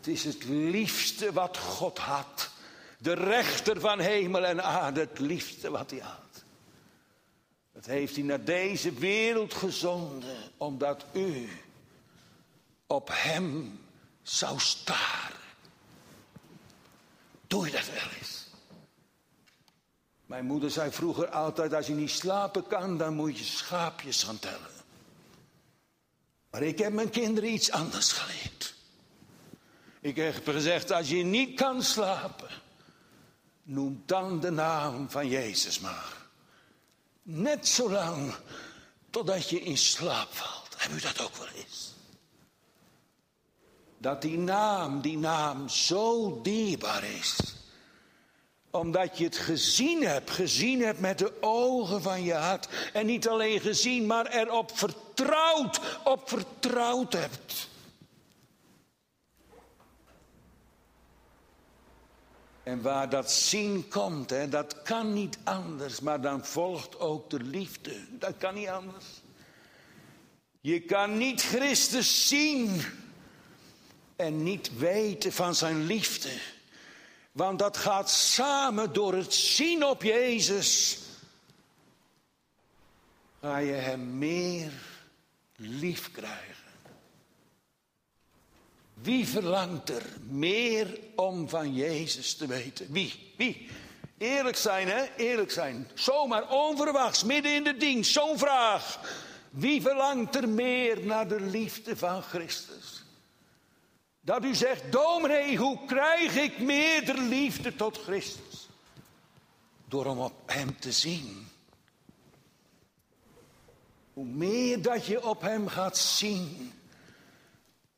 Het 0.00 0.08
is 0.08 0.24
het 0.24 0.44
liefste 0.44 1.32
wat 1.32 1.58
God 1.58 1.98
had. 1.98 2.50
De 2.98 3.12
rechter 3.12 3.80
van 3.80 3.98
hemel 3.98 4.44
en 4.44 4.64
aarde, 4.64 5.00
het 5.00 5.18
liefste 5.18 5.70
wat 5.70 5.90
hij 5.90 6.00
had. 6.00 6.44
Dat 7.72 7.86
heeft 7.86 8.14
hij 8.14 8.24
naar 8.24 8.44
deze 8.44 8.92
wereld 8.92 9.54
gezonden, 9.54 10.36
omdat 10.56 11.04
u 11.12 11.48
op 12.86 13.08
hem 13.12 13.80
zou 14.22 14.58
staren. 14.58 15.36
Doe 17.46 17.66
je 17.66 17.72
dat 17.72 17.86
wel 17.86 18.10
eens? 18.18 18.46
Mijn 20.26 20.44
moeder 20.44 20.70
zei 20.70 20.90
vroeger 20.90 21.28
altijd, 21.28 21.74
als 21.74 21.86
je 21.86 21.94
niet 21.94 22.10
slapen 22.10 22.66
kan, 22.66 22.98
dan 22.98 23.14
moet 23.14 23.38
je 23.38 23.44
schaapjes 23.44 24.22
gaan 24.22 24.38
tellen. 24.38 24.70
Maar 26.50 26.62
ik 26.62 26.78
heb 26.78 26.92
mijn 26.92 27.10
kinderen 27.10 27.52
iets 27.52 27.70
anders 27.70 28.12
geleerd. 28.12 28.78
Ik 30.00 30.16
heb 30.16 30.48
gezegd, 30.48 30.90
als 30.92 31.08
je 31.08 31.22
niet 31.22 31.56
kan 31.56 31.82
slapen, 31.82 32.50
noem 33.62 34.02
dan 34.06 34.40
de 34.40 34.50
naam 34.50 35.10
van 35.10 35.28
Jezus 35.28 35.78
maar. 35.78 36.16
Net 37.22 37.68
zolang 37.68 38.34
totdat 39.10 39.48
je 39.50 39.60
in 39.60 39.78
slaap 39.78 40.32
valt. 40.32 40.74
Heb 40.76 40.92
u 40.92 41.00
dat 41.00 41.20
ook 41.20 41.36
wel 41.36 41.48
eens? 41.56 41.94
Dat 43.98 44.22
die 44.22 44.38
naam, 44.38 45.00
die 45.00 45.18
naam 45.18 45.68
zo 45.68 46.40
dierbaar 46.42 47.04
is. 47.04 47.36
Omdat 48.70 49.18
je 49.18 49.24
het 49.24 49.36
gezien 49.36 50.02
hebt, 50.02 50.30
gezien 50.30 50.82
hebt 50.82 51.00
met 51.00 51.18
de 51.18 51.42
ogen 51.42 52.02
van 52.02 52.22
je 52.22 52.34
hart. 52.34 52.68
En 52.92 53.06
niet 53.06 53.28
alleen 53.28 53.60
gezien, 53.60 54.06
maar 54.06 54.26
erop 54.26 54.78
vertrouwd, 54.78 55.80
op 56.04 56.28
vertrouwd 56.28 57.12
hebt. 57.12 57.68
En 62.62 62.82
waar 62.82 63.08
dat 63.08 63.30
zien 63.30 63.88
komt, 63.88 64.30
hè, 64.30 64.48
dat 64.48 64.82
kan 64.82 65.12
niet 65.12 65.38
anders, 65.44 66.00
maar 66.00 66.20
dan 66.20 66.44
volgt 66.44 66.98
ook 66.98 67.30
de 67.30 67.40
liefde. 67.40 68.18
Dat 68.18 68.34
kan 68.38 68.54
niet 68.54 68.68
anders. 68.68 69.04
Je 70.60 70.80
kan 70.80 71.18
niet 71.18 71.42
Christus 71.42 72.28
zien 72.28 72.82
en 74.16 74.42
niet 74.42 74.78
weten 74.78 75.32
van 75.32 75.54
zijn 75.54 75.86
liefde. 75.86 76.40
Want 77.32 77.58
dat 77.58 77.76
gaat 77.76 78.10
samen 78.10 78.92
door 78.92 79.14
het 79.14 79.34
zien 79.34 79.84
op 79.84 80.02
Jezus. 80.02 80.98
Ga 83.40 83.56
je 83.56 83.72
hem 83.72 84.18
meer 84.18 84.72
lief 85.56 86.10
krijgen. 86.10 86.59
Wie 89.02 89.26
verlangt 89.26 89.90
er 89.90 90.02
meer 90.28 90.98
om 91.16 91.48
van 91.48 91.74
Jezus 91.74 92.34
te 92.34 92.46
weten? 92.46 92.92
Wie? 92.92 93.32
Wie? 93.36 93.68
Eerlijk 94.18 94.56
zijn, 94.56 94.88
hè? 94.88 95.04
Eerlijk 95.16 95.50
zijn. 95.50 95.88
Zomaar 95.94 96.48
onverwachts, 96.48 97.24
midden 97.24 97.54
in 97.54 97.64
de 97.64 97.76
dienst, 97.76 98.12
zo'n 98.12 98.38
vraag. 98.38 99.00
Wie 99.50 99.82
verlangt 99.82 100.36
er 100.36 100.48
meer 100.48 101.06
naar 101.06 101.28
de 101.28 101.40
liefde 101.40 101.96
van 101.96 102.22
Christus? 102.22 103.04
Dat 104.20 104.44
u 104.44 104.54
zegt, 104.54 104.92
dominee, 104.92 105.56
hoe 105.56 105.78
krijg 105.86 106.36
ik 106.36 106.58
meer 106.58 107.06
de 107.06 107.20
liefde 107.20 107.76
tot 107.76 107.98
Christus? 107.98 108.68
Door 109.88 110.06
hem 110.06 110.18
op 110.18 110.42
hem 110.46 110.78
te 110.78 110.92
zien. 110.92 111.48
Hoe 114.12 114.24
meer 114.24 114.82
dat 114.82 115.06
je 115.06 115.24
op 115.24 115.40
hem 115.40 115.68
gaat 115.68 115.98
zien, 115.98 116.72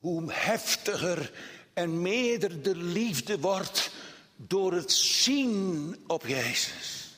hoe 0.02 0.32
heftiger 0.32 1.32
en 1.72 2.02
meerder 2.02 2.62
de 2.62 2.76
liefde 2.76 3.40
wordt 3.40 3.90
door 4.36 4.72
het 4.72 4.92
zien 4.92 5.96
op 6.06 6.26
Jezus. 6.26 7.14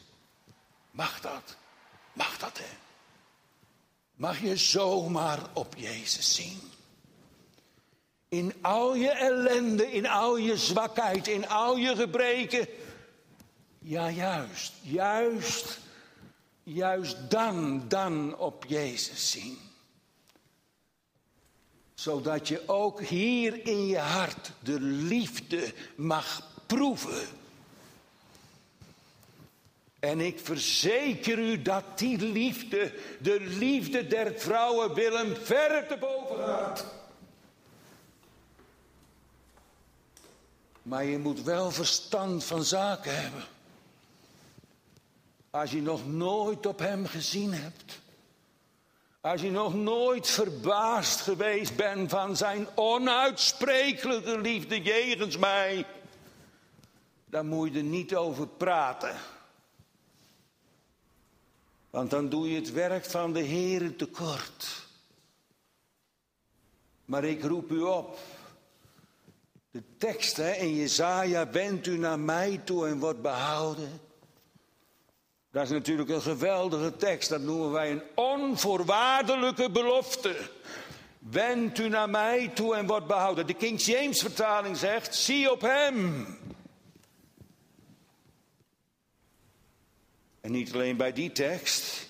Mag 0.90 1.20
dat? 1.20 1.56
Mag 2.12 2.38
dat, 2.38 2.58
hè? 2.58 2.76
Mag 4.14 4.40
je 4.40 4.56
zomaar 4.56 5.38
op 5.52 5.74
Jezus 5.76 6.34
zien? 6.34 6.60
In 8.28 8.54
al 8.60 8.94
je 8.94 9.10
ellende, 9.10 9.92
in 9.92 10.06
al 10.06 10.36
je 10.36 10.56
zwakheid, 10.56 11.28
in 11.28 11.48
al 11.48 11.76
je 11.76 11.96
gebreken. 11.96 12.68
Ja, 13.78 14.10
juist, 14.10 14.72
juist, 14.80 15.78
juist 16.62 17.30
dan, 17.30 17.88
dan 17.88 18.38
op 18.38 18.64
Jezus 18.68 19.30
zien 19.30 19.63
zodat 22.04 22.48
je 22.48 22.68
ook 22.68 23.00
hier 23.00 23.66
in 23.66 23.86
je 23.86 23.98
hart 23.98 24.52
de 24.60 24.80
liefde 24.80 25.72
mag 25.94 26.42
proeven. 26.66 27.26
En 29.98 30.20
ik 30.20 30.38
verzeker 30.38 31.38
u 31.38 31.62
dat 31.62 31.98
die 31.98 32.18
liefde, 32.18 32.92
de 33.20 33.40
liefde 33.40 34.06
der 34.06 34.40
vrouwen 34.40 34.94
Willem, 34.94 35.36
verre 35.36 35.86
te 35.86 35.96
boven 35.96 36.36
gaat. 36.36 36.86
Maar 40.82 41.04
je 41.04 41.18
moet 41.18 41.42
wel 41.42 41.70
verstand 41.70 42.44
van 42.44 42.64
zaken 42.64 43.22
hebben. 43.22 43.44
Als 45.50 45.70
je 45.70 45.82
nog 45.82 46.06
nooit 46.06 46.66
op 46.66 46.78
hem 46.78 47.06
gezien 47.06 47.52
hebt. 47.52 48.02
Als 49.24 49.40
je 49.40 49.50
nog 49.50 49.74
nooit 49.74 50.26
verbaasd 50.26 51.20
geweest 51.20 51.76
bent 51.76 52.10
van 52.10 52.36
zijn 52.36 52.68
onuitsprekelijke 52.74 54.38
liefde 54.38 54.82
jegens 54.82 55.36
mij. 55.36 55.86
Dan 57.26 57.46
moet 57.46 57.72
je 57.72 57.78
er 57.78 57.84
niet 57.84 58.14
over 58.14 58.46
praten. 58.46 59.16
Want 61.90 62.10
dan 62.10 62.28
doe 62.28 62.50
je 62.50 62.56
het 62.56 62.72
werk 62.72 63.04
van 63.04 63.32
de 63.32 63.40
Heer 63.40 63.96
tekort. 63.96 64.86
Maar 67.04 67.24
ik 67.24 67.44
roep 67.44 67.70
u 67.70 67.80
op. 67.80 68.18
De 69.70 69.82
tekst 69.98 70.38
in 70.38 70.74
Jezaja, 70.74 71.46
bent 71.46 71.86
u 71.86 71.98
naar 71.98 72.20
mij 72.20 72.60
toe 72.64 72.88
en 72.88 72.98
wordt 72.98 73.22
behouden. 73.22 74.00
Dat 75.54 75.62
is 75.62 75.70
natuurlijk 75.70 76.08
een 76.08 76.22
geweldige 76.22 76.96
tekst, 76.96 77.28
dat 77.28 77.40
noemen 77.40 77.70
wij 77.70 77.90
een 77.90 78.02
onvoorwaardelijke 78.14 79.70
belofte. 79.70 80.36
Wend 81.18 81.78
u 81.78 81.88
naar 81.88 82.10
mij 82.10 82.48
toe 82.48 82.74
en 82.74 82.86
wordt 82.86 83.06
behouden. 83.06 83.46
De 83.46 83.54
King 83.54 83.80
James 83.80 84.20
vertaling 84.20 84.76
zegt, 84.76 85.14
zie 85.14 85.52
op 85.52 85.60
hem. 85.60 86.26
En 90.40 90.50
niet 90.50 90.72
alleen 90.72 90.96
bij 90.96 91.12
die 91.12 91.32
tekst, 91.32 92.08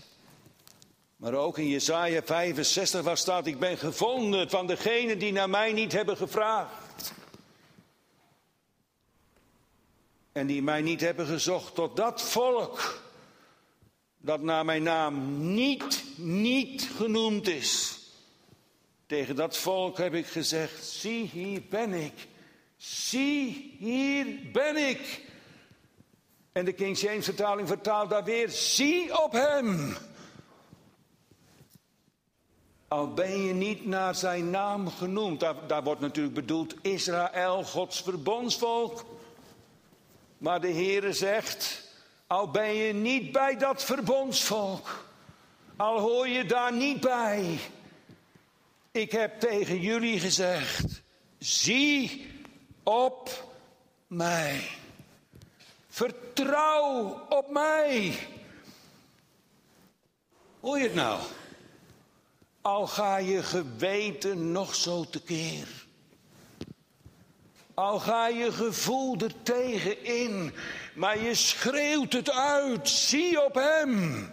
maar 1.17 1.35
ook 1.35 1.59
in 1.59 1.69
Jesaja 1.69 2.23
65 2.23 3.03
waar 3.03 3.17
staat, 3.17 3.47
ik 3.47 3.59
ben 3.59 3.79
gevonden 3.79 4.51
van 4.51 4.67
degenen 4.67 5.19
die 5.19 5.33
naar 5.33 5.51
mij 5.51 5.73
niet 5.73 5.93
hebben 5.93 6.17
gevraagd. 6.17 7.13
En 10.33 10.47
die 10.47 10.63
mij 10.63 10.83
niet 10.83 11.01
hebben 11.01 11.27
gezocht 11.27 11.75
tot 11.75 11.97
dat 11.97 12.23
volk 12.23 13.03
dat 14.25 14.43
naar 14.43 14.65
mijn 14.65 14.83
naam 14.83 15.39
niet, 15.55 16.05
niet 16.17 16.91
genoemd 16.97 17.49
is. 17.49 17.99
Tegen 19.07 19.37
dat 19.37 19.57
volk 19.57 19.99
heb 19.99 20.15
ik 20.15 20.27
gezegd, 20.27 20.85
zie 20.85 21.29
hier 21.33 21.63
ben 21.71 21.93
ik. 21.93 22.13
Zie 22.77 23.75
hier 23.79 24.27
ben 24.53 24.89
ik. 24.89 25.25
En 26.53 26.65
de 26.65 26.73
King 26.73 26.99
James 26.99 27.25
vertaling 27.25 27.69
vertaalt 27.69 28.11
daar 28.11 28.25
weer, 28.25 28.51
zie 28.51 29.23
op 29.23 29.33
hem. 29.33 29.97
Al 32.89 33.15
ben 33.15 33.45
je 33.45 33.53
niet 33.53 33.87
naar 33.87 34.15
zijn 34.15 34.51
naam 34.51 34.89
genoemd, 34.89 35.41
daar, 35.41 35.67
daar 35.67 35.83
wordt 35.83 36.01
natuurlijk 36.01 36.35
bedoeld 36.35 36.75
Israël, 36.83 37.65
Gods 37.65 38.03
verbondsvolk. 38.03 39.05
Maar 40.39 40.61
de 40.61 40.73
Heere 40.73 41.13
zegt, 41.13 41.93
al 42.27 42.51
ben 42.51 42.75
je 42.75 42.93
niet 42.93 43.33
bij 43.33 43.57
dat 43.57 43.85
verbondsvolk, 43.85 45.09
al 45.77 45.99
hoor 45.99 46.29
je 46.29 46.45
daar 46.45 46.73
niet 46.73 47.01
bij. 47.01 47.59
Ik 48.91 49.13
heb 49.13 49.41
tegen 49.41 49.81
jullie 49.81 50.21
gezegd, 50.21 51.03
zie 51.39 52.27
op 52.83 53.49
mij. 54.07 54.69
Vertrouw 55.89 57.21
op 57.29 57.51
mij. 57.51 58.19
Hoor 60.61 60.79
je 60.79 60.85
het 60.85 60.95
nou? 60.95 61.21
Al 62.61 62.87
ga 62.87 63.17
je 63.17 63.43
geweten 63.43 64.53
nog 64.53 64.75
zo 64.75 65.05
tekeer. 65.05 65.84
Al 67.75 67.99
ga 67.99 68.27
je 68.27 68.53
gevoel 68.53 69.17
er 69.19 69.43
tegen 69.43 70.05
in, 70.05 70.53
maar 70.95 71.19
je 71.19 71.35
schreeuwt 71.35 72.13
het 72.13 72.31
uit. 72.31 72.89
Zie 72.89 73.45
op 73.45 73.55
hem. 73.55 74.29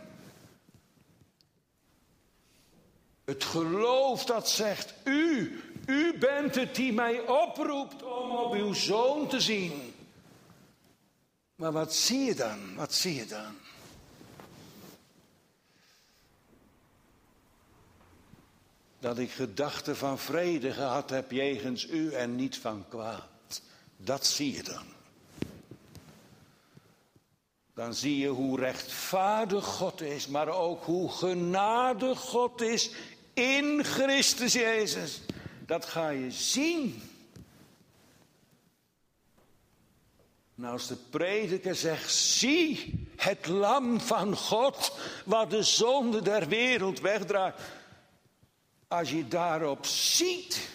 Het 3.26 3.44
geloof 3.44 4.26
dat 4.26 4.50
zegt, 4.50 4.94
u, 5.04 5.62
u 5.86 6.18
bent 6.18 6.56
het 6.56 6.76
die 6.76 6.94
mij 6.94 7.20
oproept 7.28 8.04
om 8.04 8.32
op 8.32 8.54
uw 8.54 8.74
zoon 8.74 9.28
te 9.28 9.40
zien. 9.40 9.94
Maar 11.56 11.72
wat 11.72 11.96
zie 11.96 12.20
je 12.20 12.36
dan? 12.36 12.76
Wat 12.76 12.94
zie 12.94 13.16
je 13.16 13.26
dan? 13.26 13.58
Dat 19.00 19.18
ik 19.18 19.32
gedachten 19.32 19.98
van 19.98 20.20
vrede 20.20 20.72
gehad 20.72 21.10
heb 21.10 21.32
jegens 21.32 21.88
u 21.88 22.14
en 22.14 22.36
niet 22.36 22.58
van 22.58 22.86
kwaad. 22.90 23.31
Dat 24.04 24.26
zie 24.26 24.56
je 24.56 24.64
dan. 24.64 24.84
Dan 27.74 27.94
zie 27.94 28.18
je 28.18 28.28
hoe 28.28 28.60
rechtvaardig 28.60 29.66
God 29.66 30.02
is, 30.02 30.28
maar 30.28 30.48
ook 30.48 30.84
hoe 30.84 31.12
genadig 31.12 32.20
God 32.20 32.62
is 32.62 32.92
in 33.34 33.84
Christus 33.84 34.54
Jezus. 34.54 35.22
Dat 35.66 35.86
ga 35.86 36.10
je 36.10 36.32
zien. 36.32 37.02
Nou, 40.56 40.74
als 40.74 40.88
de 40.88 40.98
prediker 41.10 41.76
zegt, 41.76 42.14
zie 42.14 42.94
het 43.16 43.48
lam 43.48 44.00
van 44.00 44.36
God, 44.36 44.98
wat 45.26 45.50
de 45.50 45.64
zonde 45.64 46.22
der 46.22 46.48
wereld 46.48 47.00
wegdraagt. 47.00 47.62
Als 48.88 49.10
je 49.10 49.28
daarop 49.28 49.86
ziet, 49.86 50.70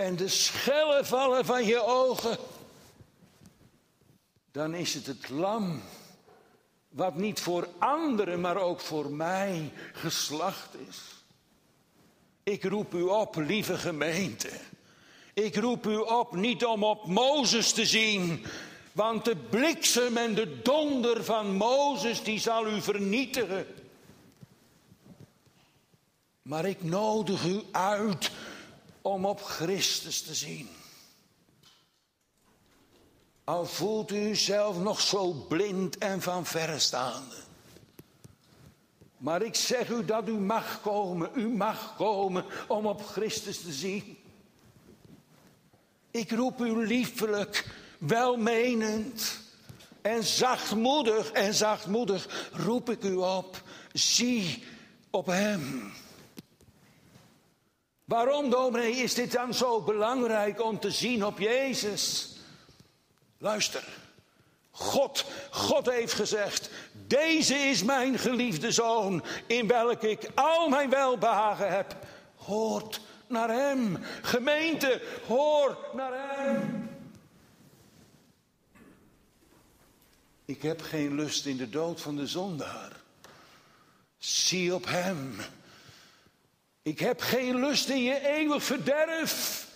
en 0.00 0.16
de 0.16 0.28
schellen 0.28 1.06
vallen 1.06 1.44
van 1.44 1.64
je 1.64 1.84
ogen, 1.84 2.38
dan 4.52 4.74
is 4.74 4.94
het 4.94 5.06
het 5.06 5.28
lam 5.28 5.82
wat 6.88 7.14
niet 7.14 7.40
voor 7.40 7.68
anderen, 7.78 8.40
maar 8.40 8.56
ook 8.56 8.80
voor 8.80 9.10
mij 9.10 9.72
geslacht 9.92 10.68
is. 10.88 10.98
Ik 12.42 12.64
roep 12.64 12.94
u 12.94 13.02
op, 13.02 13.36
lieve 13.36 13.78
gemeente. 13.78 14.48
Ik 15.34 15.56
roep 15.56 15.86
u 15.86 15.96
op 15.96 16.34
niet 16.34 16.64
om 16.64 16.84
op 16.84 17.06
Mozes 17.06 17.72
te 17.72 17.86
zien, 17.86 18.44
want 18.92 19.24
de 19.24 19.36
bliksem 19.36 20.16
en 20.16 20.34
de 20.34 20.62
donder 20.62 21.24
van 21.24 21.54
Mozes 21.54 22.22
die 22.22 22.38
zal 22.38 22.66
u 22.66 22.82
vernietigen. 22.82 23.66
Maar 26.42 26.64
ik 26.64 26.82
nodig 26.82 27.44
u 27.46 27.62
uit 27.70 28.30
om 29.02 29.24
op 29.24 29.42
Christus 29.42 30.22
te 30.22 30.34
zien. 30.34 30.68
Al 33.44 33.66
voelt 33.66 34.12
u 34.12 34.28
uzelf 34.28 34.78
nog 34.78 35.00
zo 35.00 35.32
blind 35.32 35.98
en 35.98 36.22
van 36.22 36.46
verre 36.46 36.78
staande. 36.78 37.36
Maar 39.16 39.42
ik 39.42 39.54
zeg 39.54 39.88
u 39.88 40.04
dat 40.04 40.28
u 40.28 40.32
mag 40.32 40.80
komen, 40.80 41.30
u 41.34 41.48
mag 41.48 41.96
komen 41.96 42.44
om 42.68 42.86
op 42.86 43.04
Christus 43.04 43.60
te 43.60 43.72
zien. 43.72 44.18
Ik 46.10 46.30
roep 46.30 46.60
u 46.60 46.86
liefelijk, 46.86 47.74
welmenend 47.98 49.40
en 50.02 50.24
zachtmoedig 50.24 51.30
en 51.30 51.54
zachtmoedig 51.54 52.48
roep 52.52 52.90
ik 52.90 53.02
u 53.02 53.14
op. 53.14 53.62
Zie 53.92 54.64
op 55.10 55.26
Hem. 55.26 55.92
Waarom, 58.10 58.50
dominee, 58.50 58.92
is 58.92 59.14
dit 59.14 59.32
dan 59.32 59.54
zo 59.54 59.80
belangrijk 59.80 60.62
om 60.62 60.78
te 60.78 60.90
zien 60.90 61.24
op 61.24 61.38
Jezus? 61.38 62.32
Luister. 63.38 63.84
God, 64.70 65.24
God 65.50 65.90
heeft 65.90 66.12
gezegd, 66.12 66.70
deze 67.06 67.54
is 67.54 67.82
mijn 67.82 68.18
geliefde 68.18 68.72
zoon, 68.72 69.24
in 69.46 69.66
welk 69.66 70.02
ik 70.02 70.30
al 70.34 70.68
mijn 70.68 70.90
welbehagen 70.90 71.70
heb. 71.70 71.96
Hoort 72.36 73.00
naar 73.26 73.48
hem. 73.48 73.98
Gemeente, 74.22 75.02
hoor 75.26 75.78
naar 75.94 76.12
hem. 76.14 76.90
Ik 80.44 80.62
heb 80.62 80.82
geen 80.82 81.14
lust 81.14 81.46
in 81.46 81.56
de 81.56 81.70
dood 81.70 82.00
van 82.00 82.16
de 82.16 82.26
zondaar. 82.26 82.92
Zie 84.18 84.74
op 84.74 84.86
hem. 84.86 85.34
Ik 86.82 86.98
heb 86.98 87.20
geen 87.20 87.60
lust 87.60 87.88
in 87.88 88.02
je 88.02 88.28
eeuwig 88.28 88.62
verderf. 88.62 89.66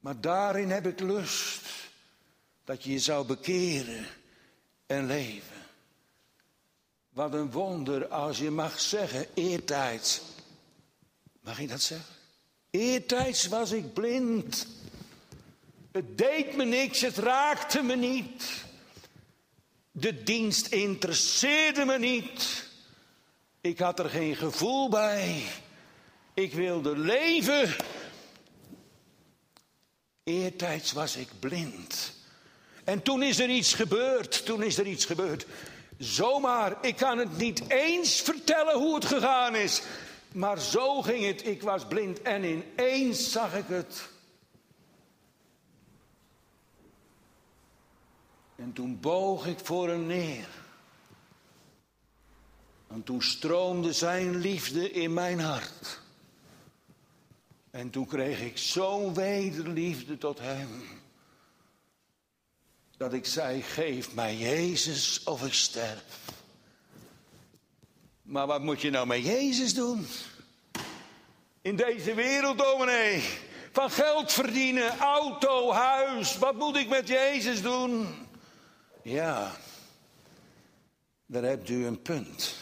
Maar 0.00 0.20
daarin 0.20 0.70
heb 0.70 0.86
ik 0.86 1.00
lust 1.00 1.66
dat 2.64 2.84
je 2.84 2.92
je 2.92 2.98
zou 2.98 3.26
bekeren 3.26 4.06
en 4.86 5.06
leven. 5.06 5.56
Wat 7.10 7.34
een 7.34 7.50
wonder 7.50 8.08
als 8.08 8.38
je 8.38 8.50
mag 8.50 8.80
zeggen, 8.80 9.26
eertijds. 9.34 10.20
Mag 11.40 11.58
ik 11.58 11.68
dat 11.68 11.82
zeggen? 11.82 12.14
Eertijds 12.70 13.46
was 13.46 13.70
ik 13.70 13.92
blind. 13.92 14.66
Het 15.92 16.18
deed 16.18 16.56
me 16.56 16.64
niks, 16.64 17.00
het 17.00 17.16
raakte 17.16 17.82
me 17.82 17.96
niet. 17.96 18.44
De 19.90 20.22
dienst 20.22 20.66
interesseerde 20.66 21.84
me 21.84 21.98
niet. 21.98 22.67
Ik 23.68 23.78
had 23.78 23.98
er 23.98 24.10
geen 24.10 24.36
gevoel 24.36 24.88
bij. 24.88 25.42
Ik 26.34 26.54
wilde 26.54 26.98
leven. 26.98 27.74
Eertijds 30.24 30.92
was 30.92 31.16
ik 31.16 31.28
blind. 31.38 32.12
En 32.84 33.02
toen 33.02 33.22
is 33.22 33.38
er 33.38 33.48
iets 33.48 33.74
gebeurd. 33.74 34.44
Toen 34.44 34.62
is 34.62 34.78
er 34.78 34.86
iets 34.86 35.04
gebeurd. 35.04 35.46
Zomaar, 35.98 36.76
ik 36.80 36.96
kan 36.96 37.18
het 37.18 37.36
niet 37.36 37.62
eens 37.70 38.20
vertellen 38.20 38.78
hoe 38.78 38.94
het 38.94 39.04
gegaan 39.04 39.54
is. 39.54 39.82
Maar 40.32 40.60
zo 40.60 41.02
ging 41.02 41.26
het. 41.26 41.46
Ik 41.46 41.62
was 41.62 41.86
blind 41.86 42.22
en 42.22 42.44
ineens 42.44 43.32
zag 43.32 43.54
ik 43.54 43.66
het. 43.66 44.08
En 48.56 48.72
toen 48.72 49.00
boog 49.00 49.46
ik 49.46 49.58
voor 49.62 49.88
hem 49.88 50.06
neer. 50.06 50.57
En 52.88 53.02
toen 53.02 53.22
stroomde 53.22 53.92
zijn 53.92 54.36
liefde 54.36 54.90
in 54.90 55.14
mijn 55.14 55.40
hart. 55.40 56.00
En 57.70 57.90
toen 57.90 58.06
kreeg 58.06 58.40
ik 58.40 58.58
zo'n 58.58 59.14
wederliefde 59.14 60.18
tot 60.18 60.38
hem. 60.38 60.68
Dat 62.96 63.12
ik 63.12 63.26
zei, 63.26 63.62
geef 63.62 64.14
mij 64.14 64.36
Jezus 64.36 65.22
of 65.24 65.46
ik 65.46 65.52
sterf. 65.52 66.18
Maar 68.22 68.46
wat 68.46 68.62
moet 68.62 68.80
je 68.80 68.90
nou 68.90 69.06
met 69.06 69.24
Jezus 69.24 69.74
doen? 69.74 70.06
In 71.60 71.76
deze 71.76 72.14
wereld, 72.14 72.58
dominee. 72.58 73.22
Van 73.72 73.90
geld 73.90 74.32
verdienen, 74.32 74.98
auto, 74.98 75.72
huis. 75.72 76.38
Wat 76.38 76.54
moet 76.54 76.76
ik 76.76 76.88
met 76.88 77.08
Jezus 77.08 77.62
doen? 77.62 78.06
Ja, 79.02 79.56
daar 81.26 81.42
hebt 81.42 81.68
u 81.68 81.86
een 81.86 82.02
punt. 82.02 82.54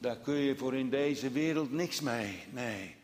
Daar 0.00 0.16
kun 0.16 0.34
je 0.34 0.56
voor 0.56 0.76
in 0.76 0.90
deze 0.90 1.30
wereld 1.30 1.72
niks 1.72 2.00
mee. 2.00 2.44
Nee. 2.50 2.96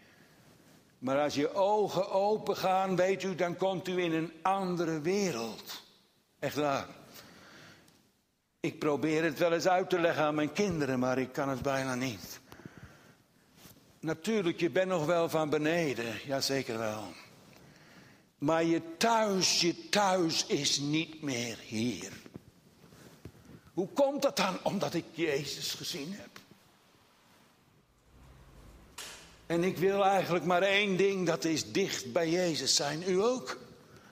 Maar 0.98 1.20
als 1.20 1.34
je 1.34 1.54
ogen 1.54 2.10
open 2.10 2.56
gaan, 2.56 2.96
weet 2.96 3.22
u, 3.22 3.34
dan 3.34 3.56
komt 3.56 3.88
u 3.88 4.02
in 4.02 4.12
een 4.12 4.32
andere 4.42 5.00
wereld. 5.00 5.82
Echt 6.38 6.56
waar. 6.56 6.86
Ik 8.60 8.78
probeer 8.78 9.24
het 9.24 9.38
wel 9.38 9.52
eens 9.52 9.68
uit 9.68 9.90
te 9.90 10.00
leggen 10.00 10.24
aan 10.24 10.34
mijn 10.34 10.52
kinderen, 10.52 10.98
maar 10.98 11.18
ik 11.18 11.32
kan 11.32 11.48
het 11.48 11.62
bijna 11.62 11.94
niet. 11.94 12.40
Natuurlijk, 14.00 14.60
je 14.60 14.70
bent 14.70 14.88
nog 14.88 15.06
wel 15.06 15.28
van 15.28 15.50
beneden, 15.50 16.14
ja 16.26 16.40
zeker 16.40 16.78
wel. 16.78 17.04
Maar 18.38 18.64
je 18.64 18.82
thuis, 18.96 19.60
je 19.60 19.88
thuis 19.88 20.46
is 20.46 20.78
niet 20.78 21.22
meer 21.22 21.58
hier. 21.58 22.12
Hoe 23.74 23.88
komt 23.88 24.22
dat 24.22 24.36
dan? 24.36 24.58
Omdat 24.62 24.94
ik 24.94 25.04
Jezus 25.12 25.72
gezien 25.72 26.12
heb. 26.12 26.35
En 29.46 29.64
ik 29.64 29.78
wil 29.78 30.04
eigenlijk 30.04 30.44
maar 30.44 30.62
één 30.62 30.96
ding, 30.96 31.26
dat 31.26 31.44
is 31.44 31.72
dicht 31.72 32.12
bij 32.12 32.30
Jezus 32.30 32.74
zijn. 32.74 33.02
U 33.06 33.22
ook? 33.22 33.58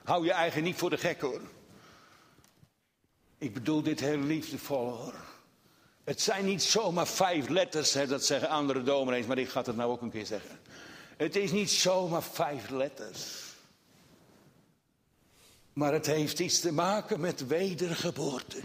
Hou 0.03 0.25
je 0.25 0.31
eigen 0.31 0.63
niet 0.63 0.75
voor 0.75 0.89
de 0.89 0.97
gek 0.97 1.21
hoor. 1.21 1.41
Ik 3.37 3.53
bedoel 3.53 3.81
dit 3.81 3.99
heel 3.99 4.19
liefdevol 4.19 4.89
hoor. 4.89 5.13
Het 6.03 6.21
zijn 6.21 6.45
niet 6.45 6.63
zomaar 6.63 7.07
vijf 7.07 7.47
letters, 7.47 7.91
dat 7.91 8.25
zeggen 8.25 8.49
andere 8.49 8.83
dominees, 8.83 9.25
maar 9.25 9.37
ik 9.37 9.49
ga 9.49 9.61
het 9.61 9.75
nou 9.75 9.91
ook 9.91 10.01
een 10.01 10.11
keer 10.11 10.25
zeggen. 10.25 10.59
Het 11.17 11.35
is 11.35 11.51
niet 11.51 11.71
zomaar 11.71 12.23
vijf 12.23 12.69
letters. 12.69 13.43
Maar 15.73 15.93
het 15.93 16.05
heeft 16.05 16.39
iets 16.39 16.59
te 16.59 16.71
maken 16.71 17.19
met 17.19 17.47
wedergeboorte. 17.47 18.57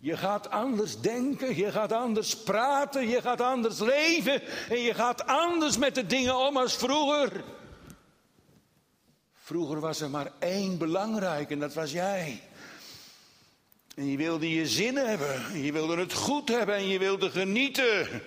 Je 0.00 0.16
gaat 0.16 0.50
anders 0.50 1.00
denken, 1.00 1.56
je 1.56 1.72
gaat 1.72 1.92
anders 1.92 2.36
praten, 2.36 3.08
je 3.08 3.20
gaat 3.20 3.40
anders 3.40 3.78
leven 3.78 4.42
en 4.68 4.78
je 4.78 4.94
gaat 4.94 5.26
anders 5.26 5.76
met 5.76 5.94
de 5.94 6.06
dingen 6.06 6.36
om 6.36 6.56
als 6.56 6.76
vroeger. 6.76 7.44
Vroeger 9.34 9.80
was 9.80 10.00
er 10.00 10.10
maar 10.10 10.32
één 10.38 10.78
belangrijk 10.78 11.50
en 11.50 11.58
dat 11.58 11.74
was 11.74 11.92
jij. 11.92 12.42
En 13.94 14.06
je 14.06 14.16
wilde 14.16 14.50
je 14.50 14.66
zin 14.66 14.96
hebben, 14.96 15.44
en 15.44 15.62
je 15.62 15.72
wilde 15.72 15.96
het 15.96 16.12
goed 16.12 16.48
hebben 16.48 16.74
en 16.74 16.86
je 16.86 16.98
wilde 16.98 17.30
genieten. 17.30 18.22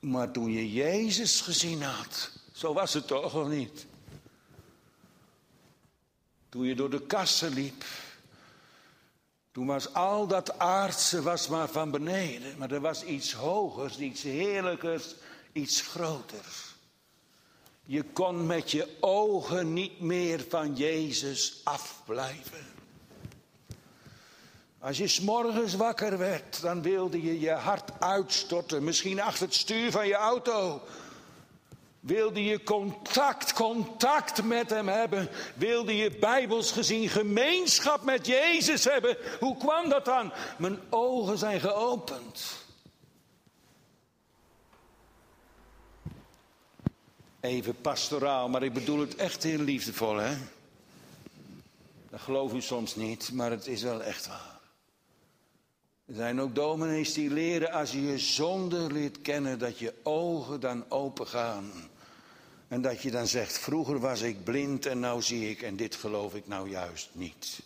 Maar 0.00 0.30
toen 0.30 0.52
je 0.52 0.72
Jezus 0.72 1.40
gezien 1.40 1.82
had, 1.82 2.30
zo 2.52 2.72
was 2.72 2.94
het 2.94 3.06
toch 3.06 3.34
of 3.34 3.48
niet? 3.48 3.86
Toen 6.48 6.64
je 6.64 6.74
door 6.74 6.90
de 6.90 7.06
kassen 7.06 7.52
liep, 7.52 7.84
toen 9.52 9.66
was 9.66 9.94
al 9.94 10.26
dat 10.26 10.58
aardse 10.58 11.22
was 11.22 11.48
maar 11.48 11.68
van 11.68 11.90
beneden, 11.90 12.58
maar 12.58 12.70
er 12.70 12.80
was 12.80 13.04
iets 13.04 13.32
hogers, 13.32 13.98
iets 13.98 14.22
heerlijkers, 14.22 15.14
iets 15.52 15.80
groters. 15.80 16.74
Je 17.84 18.02
kon 18.02 18.46
met 18.46 18.70
je 18.70 18.88
ogen 19.00 19.72
niet 19.72 20.00
meer 20.00 20.44
van 20.48 20.74
Jezus 20.76 21.60
afblijven. 21.64 22.66
Als 24.78 24.98
je 24.98 25.08
s'morgens 25.08 25.74
wakker 25.74 26.18
werd, 26.18 26.60
dan 26.60 26.82
wilde 26.82 27.22
je 27.22 27.40
je 27.40 27.50
hart 27.50 28.00
uitstorten, 28.00 28.84
misschien 28.84 29.20
achter 29.20 29.46
het 29.46 29.54
stuur 29.54 29.90
van 29.90 30.06
je 30.06 30.14
auto. 30.14 30.82
Wilde 32.00 32.44
je 32.44 32.62
contact, 32.62 33.52
contact 33.52 34.42
met 34.42 34.70
hem 34.70 34.88
hebben? 34.88 35.28
Wilde 35.54 35.96
je 35.96 36.10
bijbels 36.10 36.72
gezien 36.72 37.08
gemeenschap 37.08 38.02
met 38.02 38.26
Jezus 38.26 38.84
hebben? 38.84 39.16
Hoe 39.40 39.56
kwam 39.56 39.88
dat 39.88 40.04
dan? 40.04 40.32
Mijn 40.58 40.78
ogen 40.90 41.38
zijn 41.38 41.60
geopend. 41.60 42.58
Even 47.40 47.80
pastoraal, 47.80 48.48
maar 48.48 48.62
ik 48.62 48.72
bedoel 48.72 49.00
het 49.00 49.16
echt 49.16 49.42
heel 49.42 49.58
liefdevol, 49.58 50.16
hè? 50.16 50.36
Dat 52.10 52.20
geloof 52.20 52.52
u 52.52 52.60
soms 52.60 52.96
niet, 52.96 53.32
maar 53.32 53.50
het 53.50 53.66
is 53.66 53.82
wel 53.82 54.02
echt 54.02 54.26
waar. 54.26 54.59
Er 56.10 56.16
zijn 56.16 56.40
ook 56.40 56.54
dominees 56.54 57.12
die 57.12 57.30
leren 57.30 57.72
als 57.72 57.92
je 57.92 58.02
je 58.02 58.18
zonde 58.18 58.92
leert 58.92 59.20
kennen, 59.20 59.58
dat 59.58 59.78
je 59.78 59.94
ogen 60.02 60.60
dan 60.60 60.84
open 60.88 61.26
gaan. 61.26 61.72
En 62.68 62.82
dat 62.82 63.02
je 63.02 63.10
dan 63.10 63.26
zegt, 63.26 63.58
vroeger 63.58 64.00
was 64.00 64.20
ik 64.20 64.44
blind 64.44 64.86
en 64.86 65.00
nou 65.00 65.22
zie 65.22 65.50
ik 65.50 65.62
en 65.62 65.76
dit 65.76 65.94
geloof 65.94 66.34
ik 66.34 66.46
nou 66.46 66.70
juist 66.70 67.08
niet. 67.12 67.60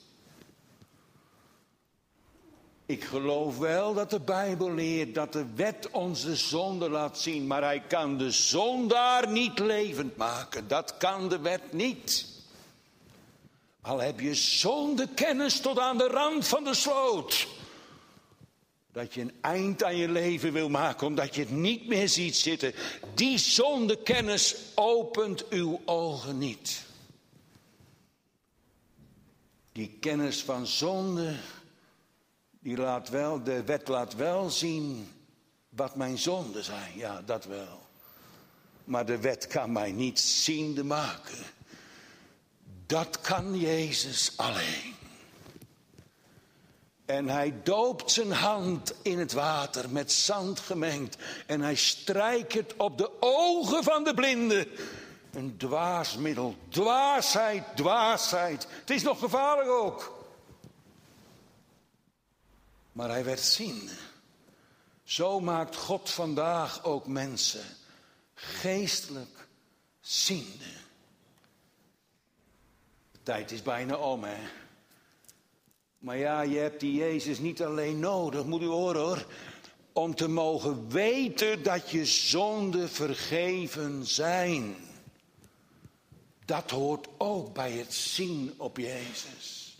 Ik 2.87 3.05
geloof 3.05 3.59
wel 3.59 3.95
dat 3.95 4.11
de 4.11 4.21
Bijbel 4.21 4.73
leert 4.73 5.15
dat 5.15 5.33
de 5.33 5.47
wet 5.55 5.91
onze 5.91 6.37
zonde 6.37 6.91
laat 6.91 7.19
zien, 7.19 7.47
maar 7.47 7.63
hij 7.63 7.81
kan 7.81 8.19
de 8.19 8.31
zondaar 8.31 9.29
niet 9.29 9.59
levend 9.59 10.17
maken. 10.17 10.69
Dat 10.69 10.97
kan 10.97 11.29
de 11.29 11.39
wet 11.39 11.73
niet. 11.73 12.27
Al 13.81 14.01
heb 14.01 14.21
je 14.21 14.35
zonde 14.35 15.09
kennis 15.15 15.61
tot 15.61 15.79
aan 15.79 15.99
de 15.99 16.09
rand 16.09 16.49
van 16.49 16.65
de 16.65 16.75
sloot. 16.75 17.63
Dat 18.95 19.15
je 19.15 19.21
een 19.21 19.33
eind 19.41 19.85
aan 19.85 19.97
je 19.97 20.09
leven 20.09 20.53
wil 20.53 20.69
maken 20.69 21.07
omdat 21.07 21.35
je 21.35 21.41
het 21.41 21.51
niet 21.51 21.87
meer 21.87 22.09
ziet 22.09 22.37
zitten. 22.37 22.75
Die 23.15 23.39
zondekennis 23.39 24.57
opent 24.75 25.49
uw 25.49 25.81
ogen 25.85 26.39
niet. 26.39 26.85
Die 29.73 29.97
kennis 30.01 30.43
van 30.43 30.67
zonde, 30.67 31.37
die 32.61 32.77
laat 32.77 33.09
wel, 33.09 33.43
de 33.43 33.65
wet 33.65 33.89
laat 33.89 34.15
wel 34.15 34.51
zien 34.51 35.09
wat 35.69 35.97
mijn 35.97 36.19
zonden 36.19 36.65
zijn. 36.65 36.97
Ja, 36.97 37.23
dat 37.23 37.45
wel. 37.45 37.87
Maar 38.85 39.07
de 39.07 39.19
wet 39.19 39.47
kan 39.47 39.73
mij 39.73 39.93
niet 39.93 40.21
ziende 40.21 40.85
maken. 40.85 41.45
Dat 42.87 43.21
kan 43.21 43.59
Jezus 43.59 44.33
alleen. 44.37 44.94
En 47.05 47.29
hij 47.29 47.55
doopt 47.63 48.11
zijn 48.11 48.33
hand 48.33 48.95
in 49.03 49.19
het 49.19 49.33
water 49.33 49.91
met 49.91 50.13
zand 50.13 50.61
gemengd. 50.61 51.17
En 51.47 51.61
hij 51.61 51.75
strijkt 51.75 52.53
het 52.53 52.75
op 52.77 52.99
de 52.99 53.11
ogen 53.21 53.85
van 53.85 54.05
de 54.05 54.15
blinde. 54.15 54.69
Een 55.33 55.57
dwaasmiddel. 55.57 56.57
Dwaasheid, 56.69 57.65
dwaasheid. 57.77 58.67
Het 58.71 58.91
is 58.91 59.03
nog 59.03 59.19
gevaarlijk 59.19 59.69
ook. 59.69 60.27
Maar 62.93 63.09
hij 63.09 63.25
werd 63.25 63.41
ziende. 63.41 63.93
Zo 65.03 65.41
maakt 65.41 65.77
God 65.77 66.11
vandaag 66.11 66.85
ook 66.85 67.07
mensen 67.07 67.65
geestelijk 68.35 69.49
ziende. 70.01 70.73
De 73.13 73.19
tijd 73.23 73.51
is 73.51 73.63
bijna 73.63 73.97
om, 73.97 74.25
hè. 74.25 74.64
Maar 76.05 76.19
ja, 76.19 76.41
je 76.41 76.59
hebt 76.59 76.81
die 76.81 76.95
Jezus 76.95 77.39
niet 77.39 77.63
alleen 77.63 77.99
nodig, 77.99 78.45
moet 78.45 78.63
u 78.63 78.67
horen 78.67 79.01
hoor. 79.01 79.27
Om 79.93 80.15
te 80.15 80.29
mogen 80.29 80.89
weten 80.89 81.63
dat 81.63 81.91
je 81.91 82.05
zonden 82.05 82.91
vergeven 82.91 84.07
zijn. 84.07 84.77
Dat 86.45 86.71
hoort 86.71 87.09
ook 87.19 87.55
bij 87.55 87.73
het 87.73 87.95
zien 87.95 88.55
op 88.57 88.77
Jezus. 88.77 89.77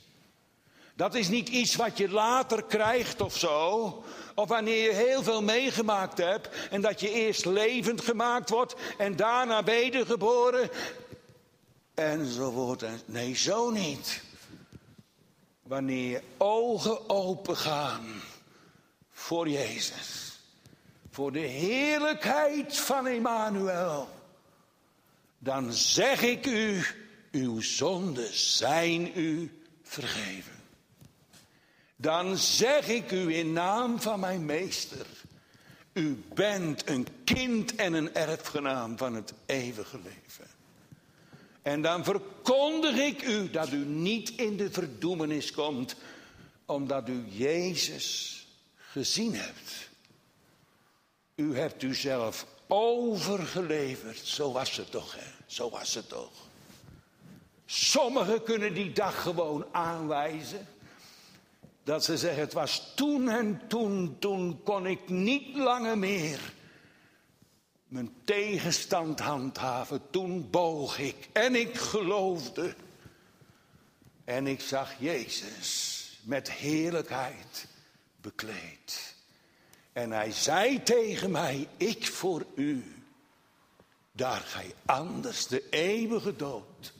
Dat 0.95 1.15
is 1.15 1.29
niet 1.29 1.49
iets 1.49 1.77
wat 1.77 1.99
je 1.99 2.09
later 2.09 2.65
krijgt 2.65 3.21
of 3.21 3.37
zo. 3.37 4.05
Of 4.35 4.49
wanneer 4.49 4.83
je 4.83 4.95
heel 4.95 5.23
veel 5.23 5.43
meegemaakt 5.43 6.19
hebt 6.19 6.49
en 6.71 6.81
dat 6.81 7.01
je 7.01 7.11
eerst 7.11 7.45
levend 7.45 8.01
gemaakt 8.01 8.51
wordt 8.51 8.75
en 8.99 9.17
daarna 9.17 9.65
wedergeboren. 9.65 10.71
Enzovoort. 11.95 12.85
Nee, 13.07 13.37
zo 13.37 13.71
niet. 13.71 14.24
Wanneer 15.65 16.23
ogen 16.37 17.09
open 17.09 17.57
gaan 17.57 18.23
voor 19.11 19.49
Jezus. 19.49 20.39
Voor 21.11 21.33
de 21.33 21.39
heerlijkheid 21.39 22.77
van 22.77 23.07
Emmanuel. 23.07 24.09
Dan 25.39 25.73
zeg 25.73 26.23
ik 26.23 26.47
u, 26.47 26.85
uw 27.31 27.61
zonden 27.61 28.39
zijn 28.39 29.19
u 29.19 29.63
vergeven. 29.83 30.53
Dan 31.97 32.37
zeg 32.37 32.89
ik 32.89 33.11
u 33.11 33.35
in 33.35 33.53
naam 33.53 34.01
van 34.01 34.21
mijn 34.21 34.45
meester. 34.45 35.07
U 35.93 36.23
bent 36.35 36.89
een 36.89 37.07
kind 37.25 37.75
en 37.75 37.93
een 37.93 38.15
erfgenaam 38.15 38.99
van 38.99 39.15
het 39.15 39.33
eeuwige 39.47 39.99
leven. 39.99 40.47
En 41.65 41.83
dan 41.83 42.05
verkondig 42.05 42.97
ik 42.97 43.23
u 43.23 43.51
dat 43.51 43.73
u 43.73 43.85
niet 43.85 44.31
in 44.31 44.57
de 44.57 44.71
verdoemenis 44.71 45.53
komt, 45.53 45.97
omdat 46.65 47.09
u 47.09 47.25
Jezus 47.29 48.47
gezien 48.77 49.35
hebt. 49.35 49.89
U 51.35 51.57
hebt 51.57 51.83
u 51.83 51.95
zelf 51.95 52.47
overgeleverd. 52.67 54.19
Zo 54.19 54.53
was 54.53 54.77
het 54.77 54.91
toch, 54.91 55.15
hè? 55.15 55.27
Zo 55.47 55.71
was 55.71 55.95
het 55.95 56.09
toch. 56.09 56.33
Sommigen 57.67 58.43
kunnen 58.43 58.75
die 58.75 58.93
dag 58.93 59.23
gewoon 59.23 59.67
aanwijzen. 59.73 60.67
Dat 61.85 62.05
ze 62.05 62.19
zeggen, 62.19 62.41
het 62.41 62.53
was 62.53 62.93
toen 62.95 63.29
en 63.29 63.61
toen, 63.69 64.17
toen 64.19 64.61
kon 64.63 64.87
ik 64.87 65.09
niet 65.09 65.57
langer 65.57 65.99
meer 65.99 66.41
mijn 67.95 68.15
tegenstand 68.25 69.21
handhaven. 69.21 70.11
Toen 70.11 70.51
boog 70.51 70.99
ik 70.99 71.29
en 71.33 71.55
ik 71.55 71.77
geloofde. 71.77 72.75
En 74.25 74.47
ik 74.47 74.61
zag 74.61 74.95
Jezus 74.99 76.01
met 76.23 76.53
heerlijkheid 76.53 77.67
bekleed. 78.21 79.15
En 79.93 80.11
hij 80.11 80.33
zei 80.33 80.83
tegen 80.83 81.31
mij, 81.31 81.69
ik 81.77 82.07
voor 82.07 82.47
u, 82.55 83.03
daar 84.13 84.41
gij 84.41 84.75
anders 84.85 85.47
de 85.47 85.69
eeuwige 85.71 86.37
dood 86.37 86.93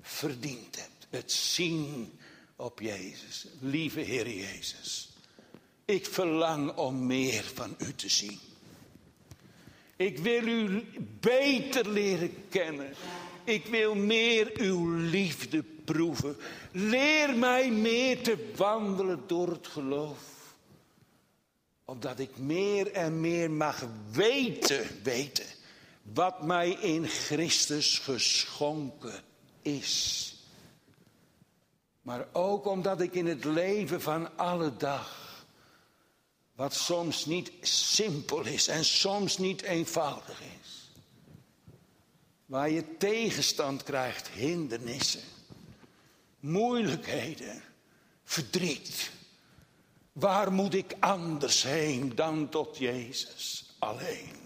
verdiend 0.00 0.76
hebt. 0.76 1.06
Het 1.10 1.32
zien 1.32 2.18
op 2.56 2.80
Jezus. 2.80 3.46
Lieve 3.60 4.00
Heer 4.00 4.30
Jezus, 4.30 5.08
ik 5.84 6.06
verlang 6.06 6.76
om 6.76 7.06
meer 7.06 7.44
van 7.54 7.74
u 7.78 7.94
te 7.94 8.08
zien. 8.08 8.47
Ik 9.98 10.18
wil 10.18 10.46
u 10.46 10.86
beter 11.20 11.88
leren 11.88 12.48
kennen. 12.48 12.94
Ik 13.44 13.66
wil 13.66 13.94
meer 13.94 14.50
uw 14.54 14.96
liefde 14.96 15.62
proeven. 15.62 16.36
Leer 16.72 17.36
mij 17.36 17.70
meer 17.70 18.22
te 18.22 18.52
wandelen 18.56 19.22
door 19.26 19.48
het 19.48 19.66
geloof. 19.66 20.56
Opdat 21.84 22.18
ik 22.18 22.36
meer 22.36 22.92
en 22.92 23.20
meer 23.20 23.50
mag 23.50 23.86
weten, 24.10 24.86
weten 25.02 25.46
wat 26.02 26.42
mij 26.42 26.70
in 26.70 27.06
Christus 27.06 27.98
geschonken 27.98 29.22
is. 29.62 30.24
Maar 32.02 32.26
ook 32.32 32.66
omdat 32.66 33.00
ik 33.00 33.14
in 33.14 33.26
het 33.26 33.44
leven 33.44 34.00
van 34.00 34.36
alle 34.36 34.76
dag, 34.76 35.27
wat 36.58 36.74
soms 36.74 37.26
niet 37.26 37.52
simpel 37.60 38.40
is 38.40 38.68
en 38.68 38.84
soms 38.84 39.38
niet 39.38 39.62
eenvoudig 39.62 40.40
is, 40.60 40.90
waar 42.46 42.70
je 42.70 42.96
tegenstand 42.96 43.82
krijgt, 43.82 44.28
hindernissen, 44.28 45.22
moeilijkheden, 46.40 47.62
verdriet. 48.24 49.10
Waar 50.12 50.52
moet 50.52 50.74
ik 50.74 50.94
anders 51.00 51.62
heen 51.62 52.14
dan 52.14 52.48
tot 52.48 52.76
Jezus 52.76 53.74
alleen? 53.78 54.36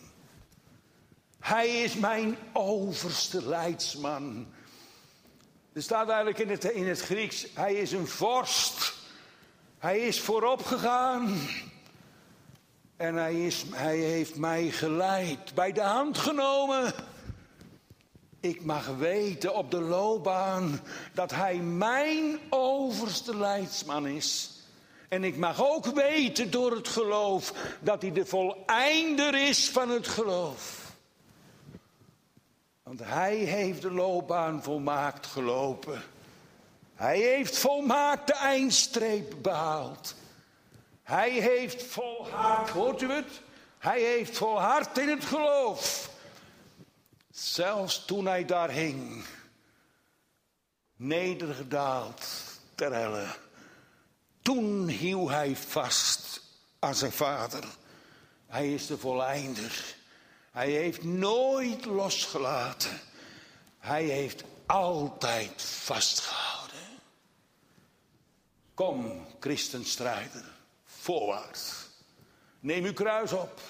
Hij 1.39 1.83
is 1.83 1.95
mijn 1.95 2.37
overste 2.53 3.47
leidsman. 3.47 4.47
Er 5.73 5.83
staat 5.83 6.09
eigenlijk 6.09 6.39
in 6.39 6.49
het, 6.49 6.65
in 6.65 6.89
het 6.89 7.01
Grieks, 7.01 7.47
hij 7.55 7.75
is 7.75 7.93
een 7.93 8.09
vorst. 8.09 8.95
Hij 9.79 9.99
is 9.99 10.21
voorop 10.21 10.65
gegaan. 10.65 11.41
En 13.03 13.15
hij, 13.15 13.47
is, 13.47 13.65
hij 13.71 13.97
heeft 13.97 14.37
mij 14.37 14.71
geleid, 14.71 15.55
bij 15.55 15.73
de 15.73 15.81
hand 15.81 16.19
genomen. 16.19 16.93
Ik 18.41 18.65
mag 18.65 18.87
weten 18.87 19.55
op 19.55 19.71
de 19.71 19.81
loopbaan 19.81 20.81
dat 21.15 21.31
hij 21.31 21.57
mijn 21.57 22.39
overste 22.51 23.37
leidsman 23.37 24.07
is. 24.07 24.51
En 25.09 25.25
ik 25.25 25.37
mag 25.37 25.65
ook 25.65 25.87
weten 25.87 26.51
door 26.51 26.71
het 26.71 26.89
geloof 26.89 27.53
dat 27.81 28.03
hij 28.03 28.13
de 28.13 28.27
voleinder 28.27 29.49
is 29.49 29.71
van 29.71 29.91
het 29.91 30.09
geloof. 30.09 30.93
Want 32.83 33.01
hij 33.03 33.37
heeft 33.37 33.83
de 33.83 33.93
loopbaan 33.93 34.63
volmaakt 34.63 35.27
gelopen. 35.27 36.03
Hij 36.95 37.19
heeft 37.19 37.59
volmaakt 37.59 38.27
de 38.27 38.35
eindstreep 38.35 39.35
behaald. 39.43 40.15
Hij 41.13 41.31
heeft 41.31 41.83
volhard, 41.83 42.71
hoort 42.71 43.03
u 43.03 43.11
het? 43.11 43.41
Hij 43.79 44.01
heeft 44.01 44.37
volhard 44.37 44.99
in 44.99 45.09
het 45.09 45.25
geloof. 45.25 46.11
Zelfs 47.31 48.05
toen 48.05 48.27
hij 48.27 48.45
daar 48.45 48.71
hing, 48.71 49.25
nedergedaald 50.97 52.27
ter 52.75 52.93
helle. 52.93 53.27
Toen 54.43 54.89
hield 54.89 55.29
hij 55.29 55.57
vast 55.57 56.43
aan 56.79 56.95
zijn 56.95 57.13
vader. 57.13 57.65
Hij 58.47 58.75
is 58.75 58.87
de 58.87 58.99
volleinder. 58.99 59.95
Hij 60.51 60.71
heeft 60.71 61.05
nooit 61.05 61.85
losgelaten. 61.85 63.01
Hij 63.79 64.05
heeft 64.05 64.45
altijd 64.67 65.63
vastgehouden. 65.63 66.87
Kom, 68.75 69.27
christenstrijder, 69.41 70.52
voorwaarts. 71.03 71.73
Neem 72.61 72.85
uw 72.85 72.93
kruis 72.93 73.33
op. 73.33 73.61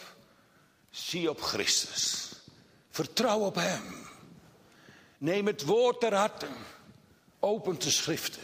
Zie 0.90 1.30
op 1.30 1.40
Christus. 1.40 2.30
Vertrouw 2.90 3.38
op 3.38 3.54
Hem. 3.54 4.06
Neem 5.18 5.46
het 5.46 5.64
woord 5.64 6.00
ter 6.00 6.14
harte. 6.14 6.48
Open 7.40 7.78
de 7.78 7.90
schriften. 7.90 8.42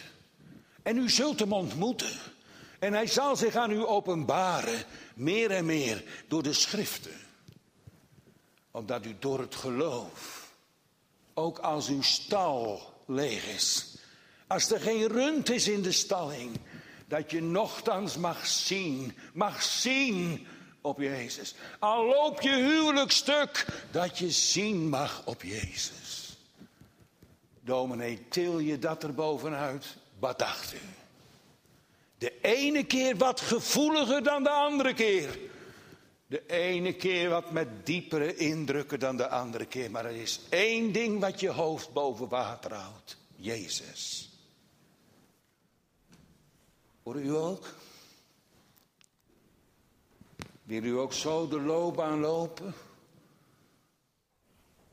En 0.82 0.96
u 0.96 1.10
zult 1.10 1.38
hem 1.38 1.52
ontmoeten. 1.52 2.18
En 2.78 2.92
hij 2.92 3.06
zal 3.06 3.36
zich 3.36 3.54
aan 3.54 3.70
u 3.70 3.86
openbaren, 3.86 4.84
meer 5.14 5.50
en 5.50 5.66
meer, 5.66 6.04
door 6.28 6.42
de 6.42 6.52
schriften 6.52 7.26
omdat 8.78 9.06
u 9.06 9.16
door 9.18 9.40
het 9.40 9.54
geloof, 9.54 10.52
ook 11.34 11.58
als 11.58 11.88
uw 11.88 12.02
stal 12.02 12.92
leeg 13.06 13.46
is, 13.46 13.94
als 14.46 14.70
er 14.70 14.80
geen 14.80 15.06
rund 15.06 15.50
is 15.50 15.68
in 15.68 15.82
de 15.82 15.92
stalling, 15.92 16.60
dat 17.08 17.30
je 17.30 17.42
nochtans 17.42 18.16
mag 18.16 18.46
zien, 18.46 19.16
mag 19.32 19.62
zien 19.62 20.46
op 20.80 20.98
Jezus. 20.98 21.54
Al 21.78 22.06
loop 22.06 22.40
je 22.40 22.54
huwelijk 22.54 23.10
stuk, 23.10 23.66
dat 23.90 24.18
je 24.18 24.30
zien 24.30 24.88
mag 24.88 25.22
op 25.24 25.42
Jezus. 25.42 26.36
Dominee, 27.60 28.28
til 28.28 28.58
je 28.58 28.78
dat 28.78 29.02
er 29.02 29.14
bovenuit? 29.14 29.96
Wat 30.18 30.38
dacht 30.38 30.74
u? 30.74 30.78
De 32.18 32.40
ene 32.40 32.84
keer 32.84 33.16
wat 33.16 33.40
gevoeliger 33.40 34.22
dan 34.22 34.42
de 34.42 34.50
andere 34.50 34.94
keer. 34.94 35.38
De 36.26 36.46
ene 36.46 36.92
keer 36.92 37.28
wat 37.28 37.50
met 37.50 37.86
diepere 37.86 38.36
indrukken 38.36 39.00
dan 39.00 39.16
de 39.16 39.28
andere 39.28 39.66
keer. 39.66 39.90
Maar 39.90 40.04
er 40.04 40.16
is 40.16 40.40
één 40.48 40.92
ding 40.92 41.20
wat 41.20 41.40
je 41.40 41.48
hoofd 41.48 41.92
boven 41.92 42.28
water 42.28 42.74
houdt. 42.74 43.16
Jezus. 43.36 44.27
Hoor 47.08 47.20
u 47.20 47.34
ook? 47.34 47.74
Wil 50.62 50.82
u 50.82 50.98
ook 50.98 51.12
zo 51.12 51.48
de 51.48 51.60
loopbaan 51.60 52.20
lopen? 52.20 52.74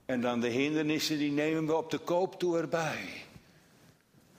En 0.06 0.22
dan 0.22 0.40
de 0.40 0.48
hindernissen, 0.48 1.18
die 1.18 1.32
nemen 1.32 1.66
we 1.66 1.76
op 1.76 1.92
de 1.92 1.98
koop 1.98 2.40
toe 2.40 2.58
erbij. 2.58 3.26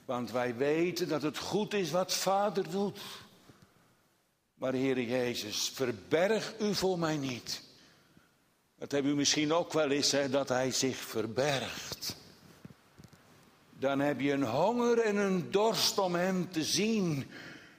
Want 0.05 0.31
wij 0.31 0.55
weten 0.55 1.07
dat 1.07 1.21
het 1.21 1.37
goed 1.37 1.73
is 1.73 1.91
wat 1.91 2.13
Vader 2.13 2.69
doet. 2.69 2.99
Maar 4.53 4.73
Heer 4.73 5.01
Jezus, 5.01 5.69
verberg 5.69 6.59
u 6.59 6.75
voor 6.75 6.99
mij 6.99 7.17
niet. 7.17 7.63
Dat 8.77 8.91
hebben 8.91 9.11
u 9.11 9.15
misschien 9.15 9.53
ook 9.53 9.73
wel 9.73 9.89
eens, 9.91 10.11
hè, 10.11 10.29
dat 10.29 10.49
hij 10.49 10.71
zich 10.71 10.97
verbergt. 10.97 12.15
dan 13.69 13.99
heb 13.99 14.19
je 14.19 14.31
een 14.31 14.43
honger 14.43 14.99
en 14.99 15.15
een 15.15 15.51
dorst 15.51 15.97
om 15.97 16.15
Hem 16.15 16.51
te 16.51 16.63
zien. 16.63 17.25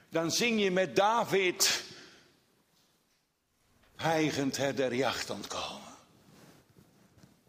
Dan 0.09 0.31
zing 0.31 0.61
je 0.61 0.71
met 0.71 0.95
David, 0.95 1.83
hijgend 3.95 4.57
het 4.57 4.77
der 4.77 4.95
jacht 4.95 5.29
ontkomen. 5.29 5.79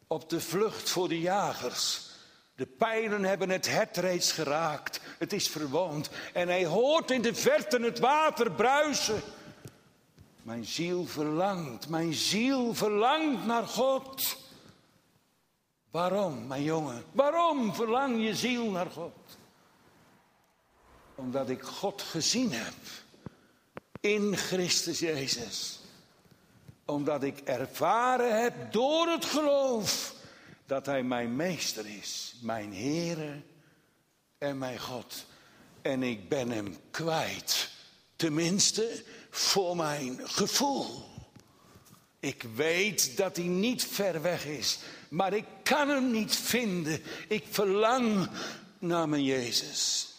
Op 0.07 0.29
de 0.29 0.41
vlucht 0.41 0.91
voor 0.91 1.09
de 1.09 1.21
jagers. 1.21 2.09
De 2.55 2.67
pijlen 2.67 3.25
hebben 3.25 3.51
het 3.51 3.69
hert 3.69 3.97
reeds 3.97 4.33
geraakt. 4.33 5.01
Het 5.19 5.33
is 5.33 5.49
verwoond. 5.49 6.11
En 6.33 6.49
hij 6.49 6.65
hoort 6.65 7.11
in 7.11 7.23
de 7.23 7.35
verte 7.35 7.81
het 7.81 7.99
water 7.99 8.53
bruisen. 8.53 9.23
Mijn 10.43 10.65
ziel 10.65 11.07
verlangt, 11.07 11.89
mijn 11.89 12.15
ziel 12.15 12.75
verlangt 12.75 13.47
naar 13.47 13.67
God. 13.67 14.37
Waarom, 15.91 16.47
mijn 16.47 16.63
jongen? 16.63 17.05
Waarom 17.13 17.75
verlang 17.75 18.23
je 18.25 18.35
ziel 18.35 18.71
naar 18.71 18.91
God? 18.91 19.39
Omdat 21.21 21.51
ik 21.51 21.63
God 21.63 22.03
gezien 22.03 22.53
heb 22.53 22.75
in 24.01 24.37
Christus 24.37 24.99
Jezus. 24.99 25.81
Omdat 26.85 27.23
ik 27.23 27.39
ervaren 27.39 28.43
heb 28.43 28.73
door 28.73 29.09
het 29.09 29.25
geloof 29.25 30.15
dat 30.67 30.87
Hij 30.87 31.03
mijn 31.03 31.37
meester 31.37 31.87
is, 31.87 32.35
mijn 32.43 32.75
Heere 32.75 33.41
en 34.39 34.59
mijn 34.59 34.79
God. 34.79 35.27
En 35.83 36.03
ik 36.03 36.29
ben 36.29 36.51
Hem 36.51 36.77
kwijt, 36.91 37.71
tenminste 38.17 39.05
voor 39.31 39.77
mijn 39.77 40.21
gevoel. 40.29 41.05
Ik 42.21 42.43
weet 42.55 43.17
dat 43.17 43.37
Hij 43.37 43.47
niet 43.47 43.85
ver 43.85 44.23
weg 44.23 44.47
is, 44.47 44.79
maar 45.09 45.33
ik 45.33 45.47
kan 45.63 45.89
Hem 45.89 46.11
niet 46.11 46.37
vinden. 46.37 47.03
Ik 47.29 47.45
verlang 47.51 48.29
naar 48.79 49.09
mijn 49.09 49.25
Jezus. 49.25 50.10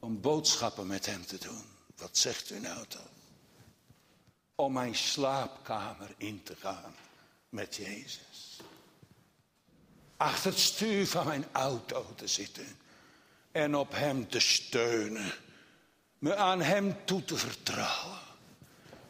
Om 0.00 0.20
boodschappen 0.20 0.86
met 0.86 1.06
Hem 1.06 1.26
te 1.26 1.38
doen. 1.38 1.62
Wat 1.96 2.18
zegt 2.18 2.50
u 2.50 2.60
nou 2.60 2.84
dan? 2.88 3.08
Om 4.54 4.72
mijn 4.72 4.94
slaapkamer 4.94 6.14
in 6.16 6.42
te 6.42 6.56
gaan 6.56 6.94
met 7.48 7.76
Jezus. 7.76 8.56
Achter 10.16 10.50
het 10.50 10.60
stuur 10.60 11.06
van 11.06 11.26
mijn 11.26 11.44
auto 11.52 12.06
te 12.14 12.26
zitten 12.26 12.66
en 13.52 13.76
op 13.76 13.92
Hem 13.92 14.28
te 14.28 14.40
steunen, 14.40 15.32
me 16.18 16.34
aan 16.34 16.60
Hem 16.60 16.96
toe 17.04 17.24
te 17.24 17.36
vertrouwen, 17.36 18.18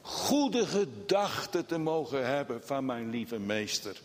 goede 0.01 0.67
gedachten 0.67 1.67
te 1.67 1.79
mogen 1.79 2.27
hebben 2.27 2.67
van 2.67 2.85
mijn 2.85 3.11
lieve 3.11 3.39
Meester, 3.39 4.01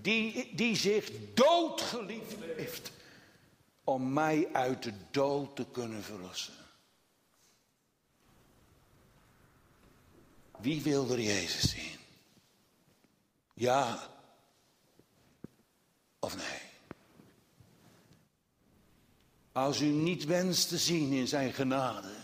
die, 0.00 0.54
die 0.54 0.76
zich 0.76 1.10
doodgeliefd 1.34 2.34
heeft 2.56 2.90
om 3.84 4.12
mij 4.12 4.48
uit 4.52 4.82
de 4.82 4.92
dood 5.10 5.56
te 5.56 5.66
kunnen 5.72 6.02
verlossen. 6.02 6.54
Wie 10.58 10.82
wil 10.82 11.10
er 11.10 11.20
Jezus 11.20 11.70
zien? 11.70 11.98
Ja, 13.54 14.08
of 16.18 16.36
nee? 16.36 16.60
Als 19.52 19.80
u 19.80 19.86
niet 19.86 20.24
wenst 20.24 20.68
te 20.68 20.78
zien 20.78 21.12
in 21.12 21.28
zijn 21.28 21.52
genade. 21.52 22.14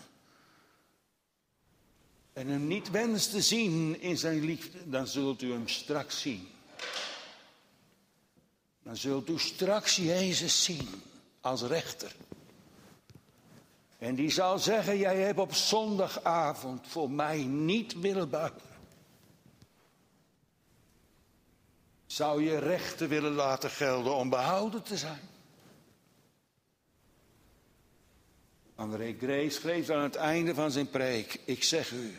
En 2.33 2.49
hem 2.49 2.67
niet 2.67 2.91
wenst 2.91 3.31
te 3.31 3.43
zien 3.43 4.01
in 4.01 4.19
zijn 4.19 4.45
liefde, 4.45 4.91
dan 4.91 5.07
zult 5.07 5.43
u 5.43 5.53
hem 5.53 5.69
straks 5.69 6.21
zien. 6.21 6.49
Dan 8.83 8.97
zult 8.97 9.29
u 9.29 9.39
straks 9.39 9.97
Jezus 9.97 10.65
zien 10.65 11.03
als 11.41 11.63
rechter. 11.63 12.13
En 13.99 14.15
die 14.15 14.31
zal 14.31 14.59
zeggen, 14.59 14.99
jij 14.99 15.21
hebt 15.21 15.39
op 15.39 15.55
zondagavond 15.55 16.89
voor 16.89 17.11
mij 17.11 17.43
niet 17.45 18.01
willen. 18.01 18.53
Zou 22.07 22.43
je 22.43 22.59
rechten 22.59 23.09
willen 23.09 23.33
laten 23.33 23.71
gelden 23.71 24.15
om 24.15 24.29
behouden 24.29 24.83
te 24.83 24.97
zijn? 24.97 25.29
André 28.75 29.17
Gray 29.21 29.49
schreef 29.49 29.91
aan 29.91 30.03
het 30.03 30.15
einde 30.15 30.55
van 30.55 30.71
zijn 30.71 30.91
preek: 30.91 31.41
Ik 31.45 31.65
zeg 31.65 31.91
u, 31.93 32.17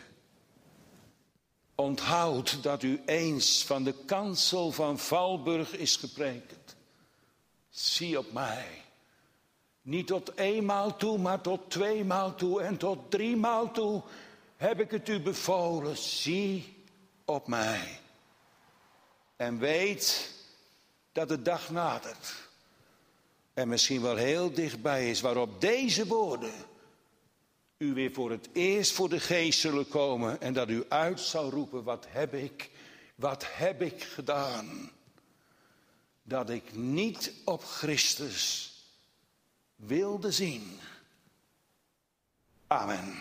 onthoud 1.75 2.63
dat 2.63 2.83
u 2.83 3.01
eens 3.05 3.65
van 3.65 3.83
de 3.83 3.95
kansel 4.05 4.71
van 4.71 4.99
Valburg 4.99 5.77
is 5.77 5.95
gepreken. 5.95 6.57
Zie 7.69 8.17
op 8.17 8.31
mij. 8.31 8.83
Niet 9.81 10.07
tot 10.07 10.37
eenmaal 10.37 10.97
toe, 10.97 11.17
maar 11.17 11.41
tot 11.41 11.69
tweemaal 11.69 12.35
toe 12.35 12.61
en 12.61 12.77
tot 12.77 13.11
driemaal 13.11 13.71
toe 13.71 14.01
heb 14.55 14.79
ik 14.79 14.91
het 14.91 15.09
u 15.09 15.19
bevolen. 15.19 15.97
Zie 15.97 16.83
op 17.25 17.47
mij. 17.47 17.99
En 19.35 19.59
weet 19.59 20.33
dat 21.11 21.27
de 21.27 21.41
dag 21.41 21.69
nadert. 21.69 22.33
En 23.53 23.67
misschien 23.67 24.01
wel 24.01 24.15
heel 24.15 24.53
dichtbij 24.53 25.09
is 25.09 25.21
waarop 25.21 25.61
deze 25.61 26.07
woorden 26.07 26.53
u 27.77 27.93
weer 27.93 28.11
voor 28.11 28.31
het 28.31 28.49
eerst 28.53 28.91
voor 28.91 29.09
de 29.09 29.19
geest 29.19 29.59
zullen 29.59 29.87
komen. 29.87 30.41
En 30.41 30.53
dat 30.53 30.69
u 30.69 30.85
uit 30.89 31.19
zal 31.19 31.49
roepen, 31.49 31.83
wat 31.83 32.05
heb 32.09 32.33
ik, 32.33 32.69
wat 33.15 33.45
heb 33.47 33.81
ik 33.81 34.03
gedaan? 34.03 34.91
Dat 36.23 36.49
ik 36.49 36.75
niet 36.75 37.33
op 37.45 37.63
Christus 37.63 38.68
wilde 39.79 40.31
zien. 40.31 40.79
Amen. 42.67 43.13